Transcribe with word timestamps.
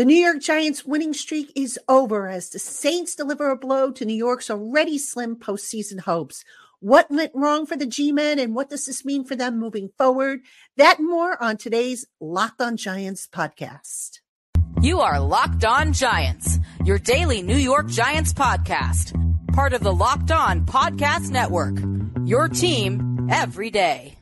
The 0.00 0.06
New 0.06 0.16
York 0.16 0.40
Giants 0.40 0.86
winning 0.86 1.12
streak 1.12 1.52
is 1.54 1.78
over 1.86 2.26
as 2.26 2.48
the 2.48 2.58
Saints 2.58 3.14
deliver 3.14 3.50
a 3.50 3.54
blow 3.54 3.92
to 3.92 4.06
New 4.06 4.14
York's 4.14 4.48
already 4.48 4.96
slim 4.96 5.36
postseason 5.36 6.00
hopes. 6.00 6.42
What 6.78 7.10
went 7.10 7.32
wrong 7.34 7.66
for 7.66 7.76
the 7.76 7.84
G 7.84 8.10
Men 8.10 8.38
and 8.38 8.54
what 8.54 8.70
does 8.70 8.86
this 8.86 9.04
mean 9.04 9.26
for 9.26 9.36
them 9.36 9.58
moving 9.60 9.90
forward? 9.98 10.40
That 10.78 11.00
and 11.00 11.06
more 11.06 11.36
on 11.42 11.58
today's 11.58 12.06
Locked 12.18 12.62
On 12.62 12.78
Giants 12.78 13.28
podcast. 13.30 14.20
You 14.80 15.00
are 15.00 15.20
Locked 15.20 15.66
On 15.66 15.92
Giants, 15.92 16.58
your 16.82 16.98
daily 16.98 17.42
New 17.42 17.58
York 17.58 17.88
Giants 17.88 18.32
podcast, 18.32 19.12
part 19.52 19.74
of 19.74 19.82
the 19.82 19.92
Locked 19.92 20.30
On 20.30 20.64
Podcast 20.64 21.28
Network. 21.28 21.76
Your 22.24 22.48
team 22.48 23.28
every 23.30 23.68
day. 23.68 24.19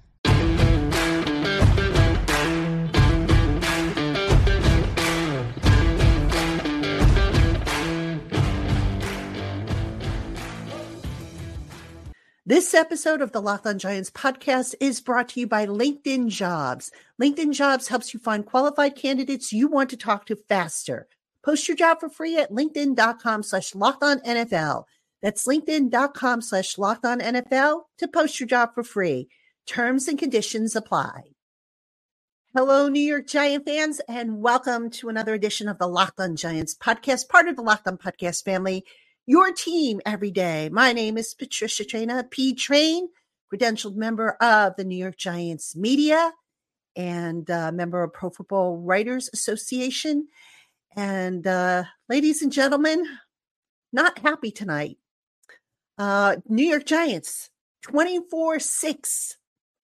This 12.49 12.73
episode 12.73 13.21
of 13.21 13.33
the 13.33 13.43
Locked 13.43 13.67
On 13.67 13.79
Giants 13.79 14.09
podcast 14.09 14.75
is 14.81 15.03
brought 15.03 15.29
to 15.29 15.41
you 15.41 15.47
by 15.47 15.67
LinkedIn 15.67 16.29
Jobs. 16.29 16.91
LinkedIn 17.21 17.53
Jobs 17.53 17.89
helps 17.89 18.15
you 18.15 18.21
find 18.21 18.47
qualified 18.47 18.97
candidates 18.97 19.53
you 19.53 19.69
want 19.69 19.91
to 19.91 19.99
talk 19.99 20.25
to 20.25 20.35
faster. 20.35 21.09
Post 21.45 21.69
your 21.69 21.77
job 21.77 22.01
for 22.01 22.09
free 22.09 22.39
at 22.39 22.51
linkedin.com 22.51 23.43
slash 23.43 23.75
locked 23.75 24.03
on 24.03 24.21
NFL. 24.21 24.85
That's 25.21 25.47
linkedin.com 25.47 26.41
slash 26.41 26.79
locked 26.79 27.05
on 27.05 27.21
NFL 27.21 27.83
to 27.99 28.09
post 28.09 28.41
your 28.41 28.47
job 28.47 28.71
for 28.73 28.83
free. 28.83 29.29
Terms 29.67 30.09
and 30.09 30.19
conditions 30.19 30.75
apply. 30.75 31.25
Hello, 32.57 32.89
New 32.89 32.99
York 32.99 33.27
Giant 33.27 33.67
fans, 33.67 34.01
and 34.09 34.41
welcome 34.41 34.89
to 34.93 35.11
another 35.11 35.35
edition 35.35 35.69
of 35.69 35.77
the 35.77 35.87
Locked 35.87 36.19
On 36.19 36.35
Giants 36.35 36.75
podcast, 36.75 37.29
part 37.29 37.47
of 37.47 37.57
the 37.57 37.63
Locked 37.63 37.89
On 37.89 37.99
Podcast 37.99 38.43
family 38.43 38.87
your 39.29 39.53
team 39.53 40.01
every 40.07 40.31
day. 40.31 40.71
My 40.73 40.95
name 40.95 41.19
is 41.19 41.35
Patricia 41.35 41.85
Traina, 41.85 42.29
P 42.31 42.55
Train, 42.55 43.11
credentialed 43.53 43.95
member 43.95 44.31
of 44.41 44.75
the 44.77 44.85
New 44.85 44.97
York 44.97 45.19
Giants 45.19 45.77
media 45.77 46.33
and 46.97 47.49
uh, 47.51 47.71
member 47.71 48.03
of 48.03 48.15
Pro 48.15 48.31
Football 48.31 48.79
Writers 48.79 49.29
Association. 49.35 50.29
And 50.97 51.47
uh, 51.47 51.85
ladies 52.09 52.41
and 52.41 52.51
gentlemen, 52.51 53.05
not 53.93 54.19
happy 54.19 54.51
tonight. 54.51 54.97
Uh, 55.99 56.37
New 56.49 56.65
York 56.65 56.87
Giants 56.87 57.51
24 57.83 58.61
6 58.61 59.37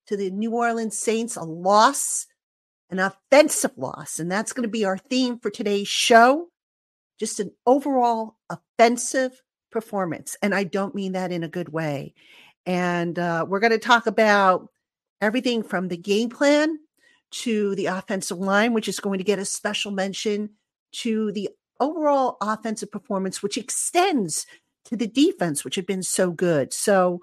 to 0.07 0.17
the 0.17 0.31
New 0.31 0.53
Orleans 0.53 0.97
Saints, 0.97 1.37
a 1.37 1.45
loss, 1.45 2.27
an 2.89 2.99
offensive 2.99 3.77
loss. 3.77 4.19
And 4.19 4.33
that's 4.33 4.55
going 4.55 4.63
to 4.63 4.73
be 4.73 4.87
our 4.87 4.97
theme 4.97 5.39
for 5.39 5.51
today's 5.51 5.89
show 5.89 6.49
just 7.19 7.41
an 7.41 7.51
overall 7.67 8.37
offensive 8.51 9.43
performance. 9.71 10.37
And 10.43 10.55
I 10.55 10.65
don't 10.65 10.95
mean 10.95 11.13
that 11.13 11.33
in 11.33 11.43
a 11.43 11.49
good 11.49 11.71
way. 11.71 12.15
And 12.67 13.19
uh, 13.19 13.47
we're 13.49 13.61
going 13.61 13.73
to 13.73 13.79
talk 13.79 14.07
about 14.07 14.69
everything 15.21 15.63
from 15.63 15.89
the 15.89 15.97
game 15.97 16.31
plan 16.31 16.79
to 17.31 17.75
the 17.75 17.87
offensive 17.87 18.39
line, 18.39 18.73
which 18.73 18.89
is 18.89 19.01
going 19.01 19.19
to 19.19 19.25
get 19.25 19.39
a 19.39 19.45
special 19.45 19.91
mention, 19.91 20.51
to 20.93 21.33
the 21.33 21.51
overall 21.81 22.37
offensive 22.41 22.91
performance, 22.91 23.43
which 23.43 23.59
extends 23.59 24.47
to 24.85 24.97
the 24.97 25.09
defense, 25.09 25.65
which 25.65 25.75
had 25.75 25.87
been 25.87 26.03
so 26.03 26.31
good. 26.31 26.73
So, 26.73 27.21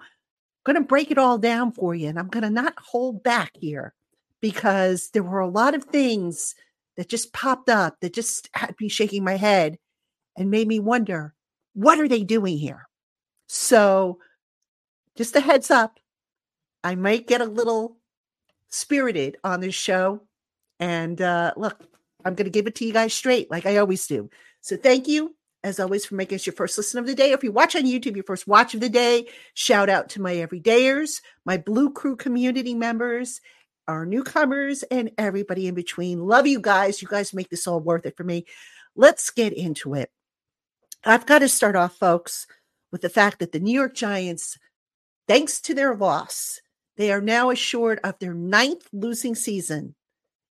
I'm 0.63 0.73
going 0.73 0.83
to 0.83 0.87
break 0.87 1.09
it 1.09 1.17
all 1.17 1.39
down 1.39 1.71
for 1.71 1.95
you. 1.95 2.07
And 2.07 2.19
I'm 2.19 2.27
going 2.27 2.43
to 2.43 2.49
not 2.49 2.75
hold 2.77 3.23
back 3.23 3.51
here 3.55 3.95
because 4.41 5.09
there 5.09 5.23
were 5.23 5.39
a 5.39 5.47
lot 5.47 5.73
of 5.73 5.85
things 5.85 6.53
that 7.01 7.09
just 7.09 7.33
popped 7.33 7.67
up 7.67 7.99
that 7.99 8.13
just 8.13 8.47
had 8.53 8.75
me 8.79 8.87
shaking 8.87 9.23
my 9.23 9.35
head 9.35 9.79
and 10.37 10.51
made 10.51 10.67
me 10.67 10.79
wonder 10.79 11.33
what 11.73 11.99
are 11.99 12.07
they 12.07 12.23
doing 12.23 12.59
here? 12.59 12.87
So, 13.47 14.19
just 15.17 15.35
a 15.35 15.39
heads 15.39 15.71
up, 15.71 15.99
I 16.83 16.93
might 16.93 17.25
get 17.25 17.41
a 17.41 17.45
little 17.45 17.97
spirited 18.69 19.37
on 19.43 19.61
this 19.61 19.73
show. 19.73 20.21
And 20.79 21.19
uh, 21.19 21.53
look, 21.57 21.83
I'm 22.23 22.35
going 22.35 22.45
to 22.45 22.51
give 22.51 22.67
it 22.67 22.75
to 22.75 22.85
you 22.85 22.93
guys 22.93 23.15
straight, 23.15 23.49
like 23.49 23.65
I 23.65 23.77
always 23.77 24.05
do. 24.05 24.29
So, 24.61 24.77
thank 24.77 25.07
you, 25.07 25.35
as 25.63 25.79
always, 25.79 26.05
for 26.05 26.13
making 26.13 26.35
us 26.35 26.45
your 26.45 26.53
first 26.53 26.77
listen 26.77 26.99
of 26.99 27.07
the 27.07 27.15
day. 27.15 27.31
If 27.31 27.43
you 27.43 27.51
watch 27.51 27.75
on 27.75 27.85
YouTube, 27.85 28.13
your 28.13 28.25
first 28.25 28.47
watch 28.47 28.75
of 28.75 28.79
the 28.79 28.89
day, 28.89 29.25
shout 29.55 29.89
out 29.89 30.07
to 30.09 30.21
my 30.21 30.35
everydayers, 30.35 31.19
my 31.45 31.57
Blue 31.57 31.91
Crew 31.91 32.15
community 32.15 32.75
members, 32.75 33.41
our 33.87 34.05
newcomers, 34.05 34.83
and 34.83 35.11
everybody 35.17 35.67
in 35.67 35.75
between. 35.75 36.19
Love 36.19 36.47
you 36.47 36.59
guys. 36.59 37.01
You 37.01 37.07
guys 37.07 37.33
make 37.33 37.49
this 37.49 37.67
all 37.67 37.79
worth 37.79 38.05
it 38.05 38.17
for 38.17 38.23
me. 38.23 38.45
Let's 38.95 39.29
get 39.29 39.53
into 39.53 39.93
it. 39.93 40.09
I've 41.03 41.25
got 41.25 41.39
to 41.39 41.49
start 41.49 41.75
off, 41.75 41.95
folks, 41.95 42.45
with 42.91 43.01
the 43.01 43.09
fact 43.09 43.39
that 43.39 43.51
the 43.51 43.59
New 43.59 43.73
York 43.73 43.95
Giants, 43.95 44.57
thanks 45.27 45.59
to 45.61 45.73
their 45.73 45.95
loss, 45.95 46.59
they 46.97 47.11
are 47.11 47.21
now 47.21 47.49
assured 47.49 47.99
of 48.03 48.19
their 48.19 48.33
ninth 48.33 48.87
losing 48.93 49.33
season 49.33 49.95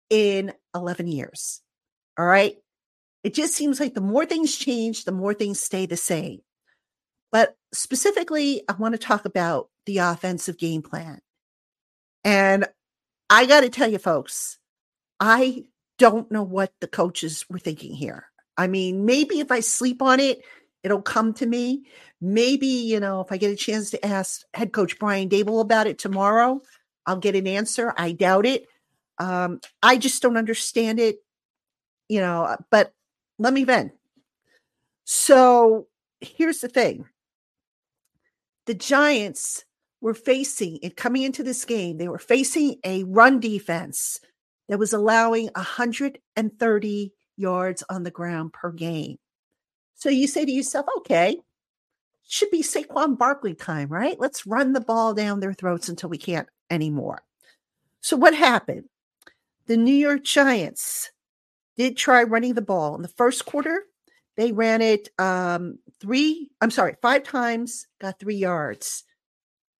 in 0.09 0.53
11 0.75 1.07
years. 1.07 1.61
All 2.17 2.25
right. 2.25 2.55
It 3.23 3.33
just 3.33 3.55
seems 3.55 3.79
like 3.79 3.95
the 3.95 4.01
more 4.01 4.25
things 4.25 4.55
change, 4.55 5.05
the 5.05 5.11
more 5.11 5.33
things 5.33 5.59
stay 5.59 5.87
the 5.87 5.97
same. 5.97 6.41
But 7.31 7.55
specifically, 7.73 8.61
I 8.69 8.73
want 8.73 8.93
to 8.93 8.99
talk 8.99 9.25
about 9.25 9.69
the 9.87 9.97
offensive 9.97 10.57
game 10.57 10.83
plan. 10.83 11.19
And 12.23 12.67
I 13.29 13.45
got 13.45 13.61
to 13.61 13.69
tell 13.69 13.89
you, 13.89 13.97
folks, 13.97 14.57
I 15.19 15.65
don't 15.97 16.31
know 16.31 16.43
what 16.43 16.73
the 16.81 16.87
coaches 16.87 17.45
were 17.49 17.59
thinking 17.59 17.93
here. 17.93 18.27
I 18.57 18.67
mean, 18.67 19.05
maybe 19.05 19.39
if 19.39 19.51
I 19.51 19.59
sleep 19.59 20.01
on 20.01 20.19
it, 20.19 20.41
it'll 20.83 21.01
come 21.01 21.33
to 21.35 21.45
me. 21.45 21.85
Maybe, 22.21 22.67
you 22.67 22.99
know, 22.99 23.21
if 23.21 23.31
I 23.31 23.37
get 23.37 23.51
a 23.51 23.55
chance 23.55 23.91
to 23.91 24.05
ask 24.05 24.41
head 24.53 24.71
coach 24.71 24.99
Brian 24.99 25.29
Daboll 25.29 25.61
about 25.61 25.87
it 25.87 25.97
tomorrow, 25.97 26.61
I'll 27.05 27.17
get 27.17 27.35
an 27.35 27.47
answer. 27.47 27.93
I 27.97 28.11
doubt 28.11 28.45
it. 28.45 28.65
Um, 29.17 29.61
I 29.81 29.97
just 29.97 30.21
don't 30.21 30.37
understand 30.37 30.99
it, 30.99 31.17
you 32.09 32.19
know, 32.19 32.43
uh, 32.43 32.57
but 32.69 32.93
let 33.39 33.53
me 33.53 33.63
vent. 33.63 33.93
So 35.05 35.87
here's 36.19 36.59
the 36.59 36.67
thing 36.67 37.05
the 38.65 38.73
Giants 38.73 39.63
were 40.01 40.13
facing 40.13 40.79
it 40.81 40.95
coming 40.95 41.23
into 41.23 41.43
this 41.43 41.65
game, 41.65 41.97
they 41.97 42.07
were 42.07 42.19
facing 42.19 42.77
a 42.83 43.03
run 43.05 43.39
defense 43.39 44.19
that 44.67 44.79
was 44.79 44.93
allowing 44.93 45.49
130 45.55 47.13
yards 47.37 47.83
on 47.89 48.03
the 48.03 48.11
ground 48.11 48.53
per 48.53 48.71
game. 48.71 49.17
So 49.95 50.09
you 50.09 50.27
say 50.27 50.45
to 50.45 50.51
yourself, 50.51 50.85
okay, 50.97 51.37
should 52.27 52.49
be 52.49 52.61
Saquon 52.61 53.17
Barkley 53.17 53.53
time, 53.53 53.89
right? 53.89 54.19
Let's 54.19 54.45
run 54.45 54.73
the 54.73 54.81
ball 54.81 55.13
down 55.13 55.39
their 55.39 55.53
throats 55.53 55.89
until 55.89 56.09
we 56.09 56.17
can't 56.17 56.47
anymore. 56.69 57.21
So 58.01 58.17
what 58.17 58.33
happened? 58.33 58.85
The 59.67 59.77
New 59.77 59.93
York 59.93 60.23
Giants 60.23 61.11
did 61.77 61.97
try 61.97 62.23
running 62.23 62.53
the 62.53 62.61
ball 62.61 62.95
in 62.95 63.01
the 63.01 63.07
first 63.07 63.45
quarter. 63.45 63.83
They 64.37 64.51
ran 64.51 64.81
it 64.81 65.09
um, 65.17 65.79
three, 65.99 66.49
I'm 66.61 66.71
sorry, 66.71 66.95
five 67.01 67.23
times, 67.23 67.87
got 67.99 68.19
three 68.19 68.35
yards, 68.35 69.03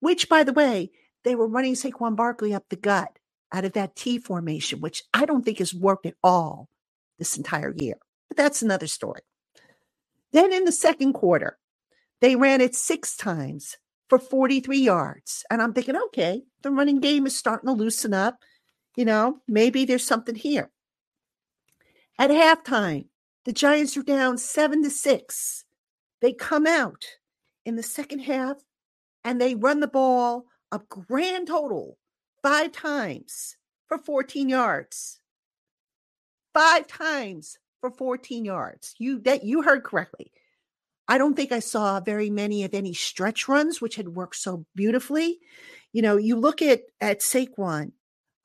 which, 0.00 0.28
by 0.28 0.44
the 0.44 0.52
way, 0.52 0.90
they 1.24 1.34
were 1.34 1.48
running 1.48 1.74
Saquon 1.74 2.16
Barkley 2.16 2.54
up 2.54 2.64
the 2.68 2.76
gut 2.76 3.18
out 3.52 3.64
of 3.64 3.72
that 3.72 3.96
T 3.96 4.18
formation, 4.18 4.80
which 4.80 5.02
I 5.14 5.24
don't 5.24 5.44
think 5.44 5.58
has 5.58 5.74
worked 5.74 6.06
at 6.06 6.14
all 6.22 6.68
this 7.18 7.36
entire 7.36 7.74
year. 7.76 7.96
But 8.28 8.36
that's 8.36 8.62
another 8.62 8.86
story. 8.86 9.22
Then 10.32 10.52
in 10.52 10.64
the 10.64 10.72
second 10.72 11.14
quarter, 11.14 11.58
they 12.20 12.36
ran 12.36 12.60
it 12.60 12.74
six 12.74 13.16
times 13.16 13.76
for 14.08 14.18
43 14.18 14.78
yards. 14.78 15.44
And 15.50 15.60
I'm 15.60 15.72
thinking, 15.72 15.96
okay, 15.96 16.42
the 16.62 16.70
running 16.70 17.00
game 17.00 17.26
is 17.26 17.36
starting 17.36 17.68
to 17.68 17.72
loosen 17.72 18.14
up. 18.14 18.38
You 18.96 19.04
know, 19.04 19.38
maybe 19.46 19.84
there's 19.84 20.06
something 20.06 20.34
here. 20.34 20.70
At 22.18 22.30
halftime, 22.30 23.06
the 23.44 23.52
Giants 23.52 23.96
are 23.96 24.02
down 24.02 24.38
seven 24.38 24.82
to 24.82 24.90
six. 24.90 25.64
They 26.20 26.32
come 26.32 26.66
out 26.66 27.04
in 27.64 27.76
the 27.76 27.82
second 27.82 28.20
half 28.20 28.56
and 29.26 29.38
they 29.38 29.54
run 29.54 29.80
the 29.80 29.86
ball 29.86 30.46
a 30.72 30.80
grand 30.88 31.48
total 31.48 31.98
five 32.42 32.72
times 32.72 33.56
for 33.88 33.98
14 33.98 34.48
yards 34.48 35.20
five 36.56 36.86
times 36.86 37.58
for 37.82 37.90
14 37.90 38.46
yards. 38.46 38.94
You 38.98 39.20
that 39.20 39.44
you 39.44 39.60
heard 39.60 39.84
correctly. 39.84 40.32
I 41.06 41.18
don't 41.18 41.36
think 41.36 41.52
I 41.52 41.58
saw 41.58 42.00
very 42.00 42.30
many 42.30 42.64
of 42.64 42.72
any 42.72 42.94
stretch 42.94 43.46
runs, 43.46 43.82
which 43.82 43.96
had 43.96 44.08
worked 44.08 44.36
so 44.36 44.64
beautifully. 44.74 45.38
You 45.92 46.00
know, 46.00 46.16
you 46.16 46.36
look 46.36 46.62
at 46.62 46.80
at 46.98 47.20
Saquon 47.20 47.92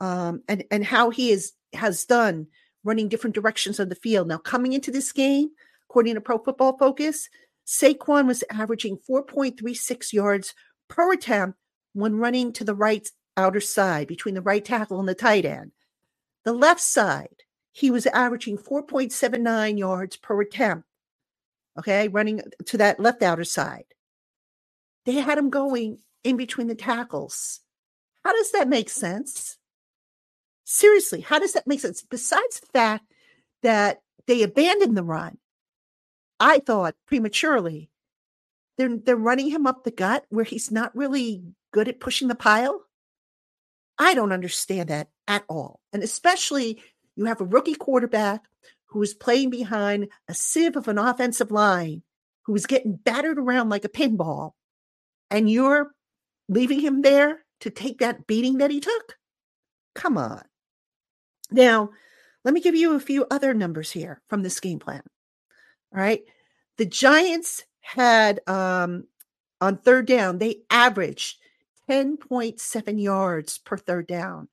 um, 0.01 0.44
and 0.50 0.66
and 0.69 0.83
how 0.83 1.10
he 1.10 1.31
is 1.31 1.54
has 1.72 2.04
done 2.04 2.48
running 2.83 3.07
different 3.07 3.33
directions 3.33 3.80
on 3.80 3.88
the 3.88 3.95
field. 3.95 4.28
Now, 4.28 4.39
coming 4.39 4.74
into 4.74 4.92
this 4.92 5.13
game, 5.13 5.51
according 5.89 6.16
to 6.16 6.22
Pro 6.22 6.38
Football 6.38 6.78
Focus, 6.78 7.30
Saquon 7.66 8.28
was 8.28 8.44
averaging 8.51 8.98
4.36 9.10 10.12
yards 10.12 10.54
per 10.92 11.14
attempt 11.14 11.58
when 11.94 12.18
running 12.18 12.52
to 12.54 12.64
the 12.66 12.76
right 12.76 13.10
outer 13.38 13.62
side 13.62 14.08
between 14.08 14.36
the 14.36 14.42
right 14.42 14.64
tackle 14.64 15.00
and 15.00 15.08
the 15.08 15.16
tight 15.16 15.46
end. 15.46 15.72
The 16.44 16.54
left 16.54 16.82
side, 16.82 17.44
he 17.72 17.90
was 17.90 18.06
averaging 18.08 18.58
4.79 18.58 19.80
yards 19.80 20.18
per 20.18 20.42
attempt. 20.42 20.86
Okay, 21.80 22.10
running 22.10 22.42
to 22.66 22.78
that 22.78 23.00
left 23.00 23.24
outer 23.24 23.46
side. 23.46 23.86
They 25.06 25.14
had 25.14 25.38
him 25.38 25.50
going 25.50 26.00
in 26.26 26.36
between 26.36 26.68
the 26.68 26.76
tackles. 26.76 27.62
How 28.26 28.34
does 28.34 28.52
that 28.52 28.68
make 28.68 28.90
sense? 28.90 29.58
Seriously, 30.66 31.22
how 31.22 31.40
does 31.40 31.54
that 31.54 31.68
make 31.68 31.80
sense? 31.80 32.04
Besides 32.04 32.60
the 32.60 32.68
fact 32.68 33.06
that 33.64 34.02
they 34.28 34.44
abandoned 34.44 34.98
the 34.98 35.04
run, 35.04 35.38
I 36.40 36.60
thought 36.60 36.96
prematurely, 37.08 37.91
they're 38.77 38.97
they're 38.97 39.15
running 39.15 39.50
him 39.50 39.68
up 39.68 39.83
the 39.83 39.91
gut 39.91 40.25
where 40.29 40.45
he's 40.45 40.71
not 40.71 40.95
really 40.95 41.44
good 41.71 41.88
at 41.88 42.00
pushing 42.00 42.27
the 42.27 42.35
pile. 42.35 42.81
I 43.97 44.13
don't 44.13 44.31
understand 44.31 44.89
that 44.89 45.09
at 45.27 45.44
all. 45.47 45.79
And 45.94 46.03
especially 46.03 46.81
you 47.15 47.25
have 47.25 47.41
a 47.41 47.45
rookie 47.45 47.75
quarterback 47.75 48.44
who 48.88 49.01
is 49.01 49.13
playing 49.13 49.50
behind 49.50 50.09
a 50.27 50.33
sieve 50.33 50.75
of 50.75 50.88
an 50.88 50.97
offensive 50.97 51.51
line 51.51 52.03
who 52.45 52.56
is 52.56 52.65
getting 52.65 52.95
battered 52.95 53.38
around 53.38 53.69
like 53.69 53.85
a 53.85 53.89
pinball, 53.89 54.53
and 55.29 55.50
you're 55.50 55.94
leaving 56.50 56.79
him 56.79 57.01
there 57.01 57.45
to 57.62 57.69
take 57.69 58.00
that 58.00 58.27
beating 58.27 58.57
that 58.57 58.71
he 58.71 58.79
took? 58.79 59.18
Come 59.95 60.18
on. 60.18 60.41
Now, 61.51 61.91
let 62.44 62.53
me 62.53 62.62
give 62.62 62.75
you 62.75 62.95
a 62.95 63.00
few 63.00 63.25
other 63.29 63.53
numbers 63.53 63.91
here 63.91 64.21
from 64.27 64.41
this 64.41 64.59
game 64.59 64.79
plan. 64.79 65.03
All 65.94 66.01
right. 66.01 66.21
The 66.77 66.85
Giants 66.85 67.63
had 67.81 68.39
um, 68.48 69.06
on 69.60 69.78
third 69.78 70.07
down, 70.07 70.38
they 70.38 70.62
averaged 70.69 71.38
10.7 71.89 73.01
yards 73.01 73.57
per 73.57 73.78
third 73.78 74.07
down. 74.07 74.48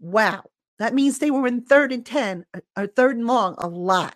Wow. 0.00 0.44
That 0.78 0.94
means 0.94 1.18
they 1.18 1.30
were 1.30 1.46
in 1.46 1.62
third 1.62 1.92
and 1.92 2.04
10, 2.04 2.46
or 2.54 2.62
uh, 2.76 2.82
uh, 2.82 2.86
third 2.94 3.16
and 3.16 3.26
long 3.26 3.56
a 3.58 3.68
lot. 3.68 4.14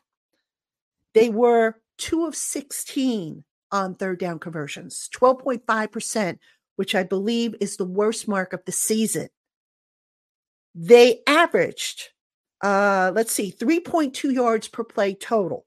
They 1.13 1.29
were 1.29 1.81
two 1.99 2.25
of 2.27 2.37
16 2.37 3.45
on 3.71 3.95
third 3.95 4.19
down 4.19 4.39
conversions, 4.39 5.09
12.5%, 5.15 6.39
which 6.77 6.95
I 6.95 7.03
believe 7.03 7.55
is 7.61 7.77
the 7.77 7.85
worst 7.85 8.29
mark 8.29 8.53
of 8.53 8.65
the 8.65 8.73
season. 8.73 9.29
They 10.75 11.21
averaged, 11.27 12.11
uh, 12.63 13.13
let's 13.15 13.33
see, 13.33 13.53
3.2 13.53 14.33
yards 14.33 14.69
per 14.69 14.85
play 14.85 15.15
total. 15.15 15.67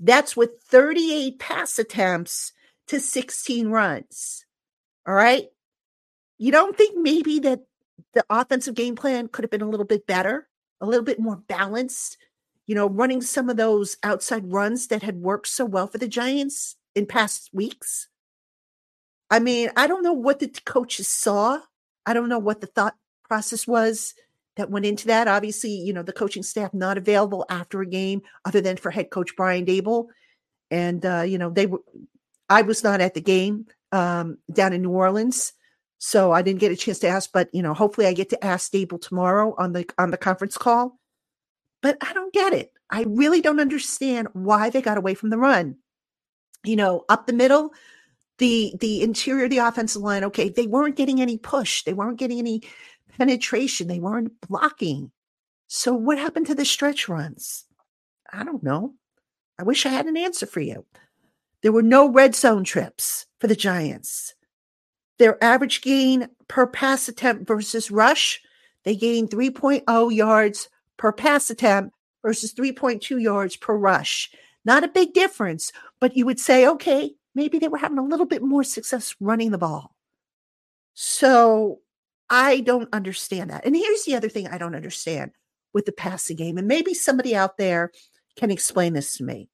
That's 0.00 0.34
with 0.34 0.62
38 0.64 1.38
pass 1.38 1.78
attempts 1.78 2.52
to 2.88 2.98
16 2.98 3.68
runs. 3.68 4.46
All 5.06 5.14
right. 5.14 5.46
You 6.38 6.50
don't 6.50 6.76
think 6.76 6.96
maybe 6.96 7.38
that 7.40 7.60
the 8.14 8.24
offensive 8.30 8.74
game 8.74 8.96
plan 8.96 9.28
could 9.28 9.44
have 9.44 9.50
been 9.50 9.60
a 9.60 9.68
little 9.68 9.86
bit 9.86 10.06
better, 10.06 10.48
a 10.80 10.86
little 10.86 11.04
bit 11.04 11.20
more 11.20 11.36
balanced? 11.36 12.16
You 12.66 12.74
know, 12.74 12.88
running 12.88 13.20
some 13.20 13.50
of 13.50 13.58
those 13.58 13.98
outside 14.02 14.50
runs 14.50 14.86
that 14.86 15.02
had 15.02 15.20
worked 15.20 15.48
so 15.48 15.66
well 15.66 15.86
for 15.86 15.98
the 15.98 16.08
Giants 16.08 16.76
in 16.94 17.04
past 17.04 17.50
weeks. 17.52 18.08
I 19.30 19.38
mean, 19.38 19.70
I 19.76 19.86
don't 19.86 20.02
know 20.02 20.12
what 20.12 20.38
the 20.38 20.48
coaches 20.64 21.08
saw. 21.08 21.60
I 22.06 22.14
don't 22.14 22.28
know 22.28 22.38
what 22.38 22.60
the 22.60 22.66
thought 22.66 22.96
process 23.24 23.66
was 23.66 24.14
that 24.60 24.70
went 24.70 24.84
into 24.84 25.06
that. 25.06 25.26
Obviously, 25.26 25.70
you 25.70 25.92
know, 25.92 26.02
the 26.02 26.12
coaching 26.12 26.42
staff 26.42 26.74
not 26.74 26.98
available 26.98 27.46
after 27.48 27.80
a 27.80 27.86
game 27.86 28.20
other 28.44 28.60
than 28.60 28.76
for 28.76 28.90
head 28.90 29.10
coach 29.10 29.34
Brian 29.36 29.64
Daboll. 29.64 30.08
And, 30.70 31.04
uh, 31.04 31.22
you 31.22 31.38
know, 31.38 31.50
they 31.50 31.66
were, 31.66 31.80
I 32.48 32.62
was 32.62 32.84
not 32.84 33.00
at 33.00 33.14
the 33.14 33.20
game 33.22 33.66
um, 33.90 34.36
down 34.52 34.74
in 34.74 34.82
New 34.82 34.90
Orleans. 34.90 35.54
So 35.98 36.32
I 36.32 36.42
didn't 36.42 36.60
get 36.60 36.72
a 36.72 36.76
chance 36.76 36.98
to 37.00 37.08
ask, 37.08 37.30
but 37.32 37.48
you 37.52 37.62
know, 37.62 37.74
hopefully 37.74 38.06
I 38.06 38.12
get 38.12 38.30
to 38.30 38.44
ask 38.44 38.72
Daboll 38.72 39.00
tomorrow 39.00 39.54
on 39.58 39.72
the 39.72 39.84
on 39.98 40.10
the 40.10 40.16
conference 40.16 40.56
call. 40.56 40.98
But 41.82 41.98
I 42.00 42.12
don't 42.12 42.32
get 42.32 42.52
it. 42.52 42.72
I 42.88 43.04
really 43.06 43.40
don't 43.40 43.60
understand 43.60 44.28
why 44.32 44.70
they 44.70 44.82
got 44.82 44.98
away 44.98 45.14
from 45.14 45.30
the 45.30 45.38
run. 45.38 45.76
You 46.64 46.76
know, 46.76 47.04
up 47.08 47.26
the 47.26 47.34
middle, 47.34 47.72
the 48.38 48.74
the 48.80 49.02
interior 49.02 49.44
of 49.44 49.50
the 49.50 49.58
offensive 49.58 50.00
line, 50.02 50.24
okay, 50.24 50.48
they 50.48 50.66
weren't 50.66 50.96
getting 50.96 51.20
any 51.20 51.36
push, 51.36 51.84
they 51.84 51.92
weren't 51.92 52.18
getting 52.18 52.38
any 52.38 52.62
penetration, 53.20 53.86
they 53.86 54.00
weren't 54.00 54.40
blocking. 54.48 55.12
So 55.66 55.92
what 55.92 56.16
happened 56.16 56.46
to 56.46 56.54
the 56.54 56.64
stretch 56.64 57.06
runs? 57.06 57.66
I 58.32 58.44
don't 58.44 58.62
know. 58.62 58.94
I 59.58 59.62
wish 59.62 59.84
I 59.84 59.90
had 59.90 60.06
an 60.06 60.16
answer 60.16 60.46
for 60.46 60.60
you. 60.60 60.86
There 61.60 61.70
were 61.70 61.82
no 61.82 62.10
red 62.10 62.34
zone 62.34 62.64
trips 62.64 63.26
for 63.38 63.46
the 63.46 63.54
Giants. 63.54 64.34
Their 65.18 65.36
average 65.44 65.82
gain 65.82 66.28
per 66.48 66.66
pass 66.66 67.08
attempt 67.08 67.46
versus 67.46 67.90
rush, 67.90 68.40
they 68.84 68.96
gained 68.96 69.28
3.0 69.28 70.14
yards 70.16 70.70
per 70.96 71.12
pass 71.12 71.50
attempt 71.50 71.94
versus 72.22 72.54
3.2 72.54 73.20
yards 73.20 73.54
per 73.54 73.76
rush. 73.76 74.30
Not 74.64 74.82
a 74.82 74.88
big 74.88 75.12
difference, 75.12 75.72
but 76.00 76.16
you 76.16 76.24
would 76.24 76.40
say, 76.40 76.66
okay, 76.66 77.12
maybe 77.34 77.58
they 77.58 77.68
were 77.68 77.76
having 77.76 77.98
a 77.98 78.02
little 78.02 78.24
bit 78.24 78.42
more 78.42 78.64
success 78.64 79.14
running 79.20 79.50
the 79.50 79.58
ball. 79.58 79.94
So 80.94 81.80
I 82.30 82.60
don't 82.60 82.88
understand 82.92 83.50
that. 83.50 83.66
And 83.66 83.74
here's 83.76 84.04
the 84.04 84.14
other 84.14 84.28
thing 84.28 84.46
I 84.46 84.56
don't 84.56 84.76
understand 84.76 85.32
with 85.74 85.84
the 85.84 85.92
passing 85.92 86.36
game. 86.36 86.56
And 86.56 86.68
maybe 86.68 86.94
somebody 86.94 87.34
out 87.34 87.58
there 87.58 87.90
can 88.36 88.50
explain 88.50 88.92
this 88.92 89.16
to 89.16 89.24
me. 89.24 89.48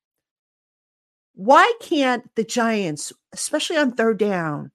Why 1.34 1.73
can't 1.81 2.34
the 2.34 2.44
Giants, 2.44 3.12
especially 3.32 3.76
on 3.78 3.93
third 3.93 4.19
down, 4.19 4.73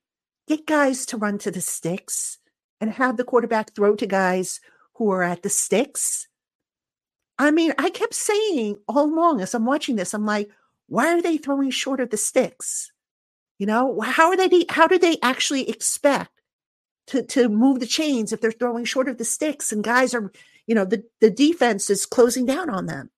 get 0.47 0.65
guys 0.65 1.05
to 1.07 1.17
run 1.17 1.37
to 1.39 1.51
the 1.51 1.61
sticks 1.61 2.39
and 2.79 2.91
have 2.91 3.17
the 3.17 3.23
quarterback 3.23 3.73
throw 3.75 3.95
to 3.95 4.05
guys 4.07 4.59
who 4.95 5.09
are 5.11 5.23
at 5.23 5.43
the 5.43 5.49
sticks? 5.49 6.27
I 7.37 7.51
mean, 7.51 7.73
I 7.77 7.89
kept 7.89 8.13
saying 8.13 8.77
all 8.87 9.05
along 9.05 9.41
as 9.41 9.53
I'm 9.53 9.65
watching 9.65 9.95
this, 9.95 10.13
I'm 10.13 10.25
like, 10.25 10.49
why 10.87 11.13
are 11.13 11.21
they 11.21 11.37
throwing 11.37 11.71
short 11.71 11.99
of 11.99 12.09
the 12.09 12.17
sticks? 12.17 12.91
You 13.57 13.65
know, 13.67 13.99
how 14.01 14.29
are 14.29 14.37
they 14.37 14.65
how 14.69 14.87
do 14.87 14.97
they 14.97 15.17
actually 15.21 15.69
expect 15.69 16.40
to 17.07 17.23
to 17.23 17.49
move 17.49 17.79
the 17.79 17.85
chains 17.85 18.31
if 18.31 18.41
they're 18.41 18.51
throwing 18.51 18.85
short 18.85 19.09
of 19.09 19.17
the 19.17 19.25
sticks 19.25 19.71
and 19.71 19.83
guys 19.83 20.13
are, 20.13 20.31
you 20.67 20.75
know, 20.75 20.85
the, 20.85 21.03
the 21.19 21.31
defense 21.31 21.89
is 21.89 22.05
closing 22.05 22.45
down 22.45 22.69
on 22.69 22.85
them? 22.85 23.09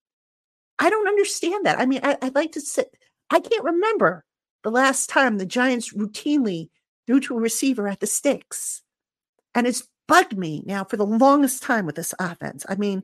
I 0.80 0.89
don't 0.89 1.07
understand 1.07 1.65
that. 1.65 1.80
I 1.80 1.85
mean, 1.85 2.01
I, 2.03 2.18
would 2.21 2.35
like 2.35 2.53
to 2.53 2.62
say 2.62 2.85
I 3.30 3.39
can't 3.39 3.63
remember 3.63 4.24
the 4.63 4.71
last 4.71 5.09
time 5.09 5.38
the 5.38 5.45
Giants 5.45 5.94
routinely 5.94 6.69
threw 7.06 7.19
to 7.21 7.38
a 7.38 7.41
receiver 7.41 7.88
at 7.88 8.00
the 8.00 8.07
sticks. 8.07 8.81
And 9.56 9.68
it's 9.68 9.88
bugged 10.07 10.38
me 10.38 10.63
now 10.65 10.83
for 10.83 10.97
the 10.97 11.06
longest 11.06 11.63
time 11.63 11.86
with 11.86 11.95
this 11.95 12.13
offense. 12.19 12.65
I 12.68 12.75
mean, 12.75 13.03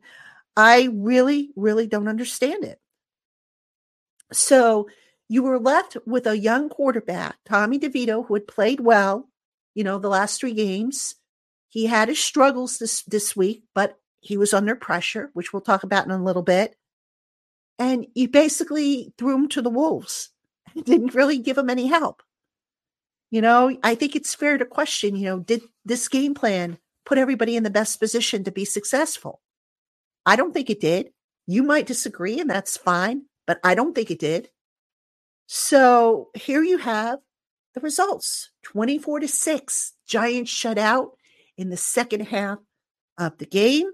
I 0.57 0.89
really, 0.91 1.51
really 1.55 1.87
don't 1.87 2.07
understand 2.07 2.63
it. 2.63 2.79
So 4.31 4.89
you 5.27 5.43
were 5.43 5.59
left 5.59 5.97
with 6.05 6.27
a 6.27 6.37
young 6.37 6.69
quarterback, 6.69 7.37
Tommy 7.45 7.79
DeVito, 7.79 8.25
who 8.25 8.33
had 8.33 8.47
played 8.47 8.79
well, 8.79 9.28
you 9.79 9.85
know, 9.85 9.97
the 9.97 10.09
last 10.09 10.41
three 10.41 10.53
games. 10.53 11.15
He 11.69 11.85
had 11.85 12.09
his 12.09 12.19
struggles 12.19 12.79
this, 12.79 13.03
this 13.03 13.33
week, 13.33 13.63
but 13.73 13.95
he 14.19 14.35
was 14.35 14.53
under 14.53 14.75
pressure, 14.75 15.29
which 15.31 15.53
we'll 15.53 15.61
talk 15.61 15.83
about 15.83 16.03
in 16.03 16.11
a 16.11 16.21
little 16.21 16.43
bit 16.43 16.75
and 17.79 18.05
you 18.13 18.27
basically 18.27 19.13
threw 19.17 19.33
him 19.33 19.47
to 19.47 19.61
the 19.61 19.69
wolves. 19.69 20.31
Didn't 20.83 21.15
really 21.15 21.39
give 21.39 21.57
him 21.57 21.69
any 21.69 21.87
help. 21.87 22.21
You 23.31 23.41
know, 23.41 23.75
I 23.81 23.95
think 23.95 24.15
it's 24.17 24.35
fair 24.35 24.57
to 24.57 24.65
question, 24.65 25.15
you 25.15 25.25
know, 25.25 25.39
did 25.39 25.61
this 25.85 26.09
game 26.09 26.33
plan 26.33 26.77
put 27.05 27.17
everybody 27.17 27.55
in 27.55 27.63
the 27.63 27.69
best 27.69 27.99
position 27.99 28.43
to 28.43 28.51
be 28.51 28.65
successful? 28.65 29.39
I 30.25 30.35
don't 30.35 30.51
think 30.51 30.69
it 30.69 30.81
did. 30.81 31.11
You 31.47 31.63
might 31.63 31.85
disagree, 31.85 32.39
and 32.39 32.49
that's 32.49 32.75
fine, 32.75 33.23
but 33.47 33.59
I 33.63 33.75
don't 33.75 33.95
think 33.95 34.11
it 34.11 34.19
did. 34.19 34.49
So 35.47 36.29
here 36.35 36.63
you 36.63 36.79
have 36.79 37.19
the 37.73 37.81
results 37.81 38.49
24 38.63 39.21
to 39.21 39.27
6. 39.27 39.93
Giants 40.07 40.51
shut 40.51 40.77
out 40.77 41.11
in 41.57 41.69
the 41.69 41.77
second 41.77 42.21
half 42.21 42.59
of 43.17 43.37
the 43.37 43.45
game. 43.45 43.89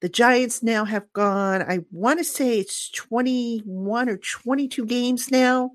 The 0.00 0.08
Giants 0.08 0.62
now 0.62 0.84
have 0.84 1.12
gone, 1.12 1.62
I 1.62 1.80
want 1.90 2.20
to 2.20 2.24
say 2.24 2.60
it's 2.60 2.90
21 2.90 4.08
or 4.08 4.16
22 4.16 4.86
games 4.86 5.30
now 5.30 5.72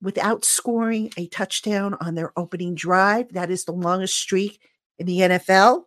without 0.00 0.44
scoring 0.44 1.12
a 1.16 1.26
touchdown 1.26 1.96
on 2.00 2.14
their 2.14 2.32
opening 2.38 2.74
drive. 2.74 3.32
That 3.34 3.50
is 3.50 3.64
the 3.64 3.72
longest 3.72 4.16
streak 4.16 4.60
in 4.98 5.06
the 5.06 5.18
NFL. 5.18 5.82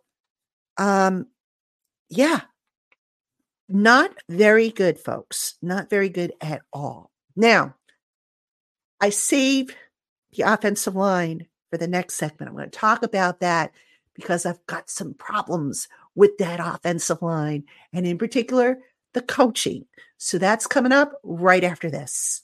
Um, 0.78 1.28
yeah, 2.10 2.42
not 3.68 4.12
very 4.30 4.70
good, 4.70 5.00
folks. 5.00 5.56
Not 5.62 5.90
very 5.90 6.10
good 6.10 6.34
at 6.40 6.62
all. 6.72 7.12
Now, 7.36 7.76
I 9.02 9.10
save 9.10 9.76
the 10.38 10.52
offensive 10.52 10.96
line 10.96 11.48
for 11.70 11.78
the 11.78 11.88
next 11.88 12.16
segment. 12.16 12.50
I'm 12.50 12.56
going 12.56 12.70
to 12.70 12.80
talk 12.80 13.04
about 13.04 13.42
that 13.42 13.72
because 14.14 14.46
I've 14.46 14.66
got 14.66 14.90
some 14.90 15.14
problems 15.14 15.88
with 16.16 16.38
that 16.38 16.60
offensive 16.60 17.22
line, 17.22 17.66
and 17.94 18.08
in 18.08 18.18
particular, 18.18 18.80
the 19.14 19.22
coaching. 19.22 19.86
So 20.18 20.38
that's 20.38 20.66
coming 20.66 20.92
up 20.92 21.14
right 21.24 21.64
after 21.64 21.92
this. 21.92 22.42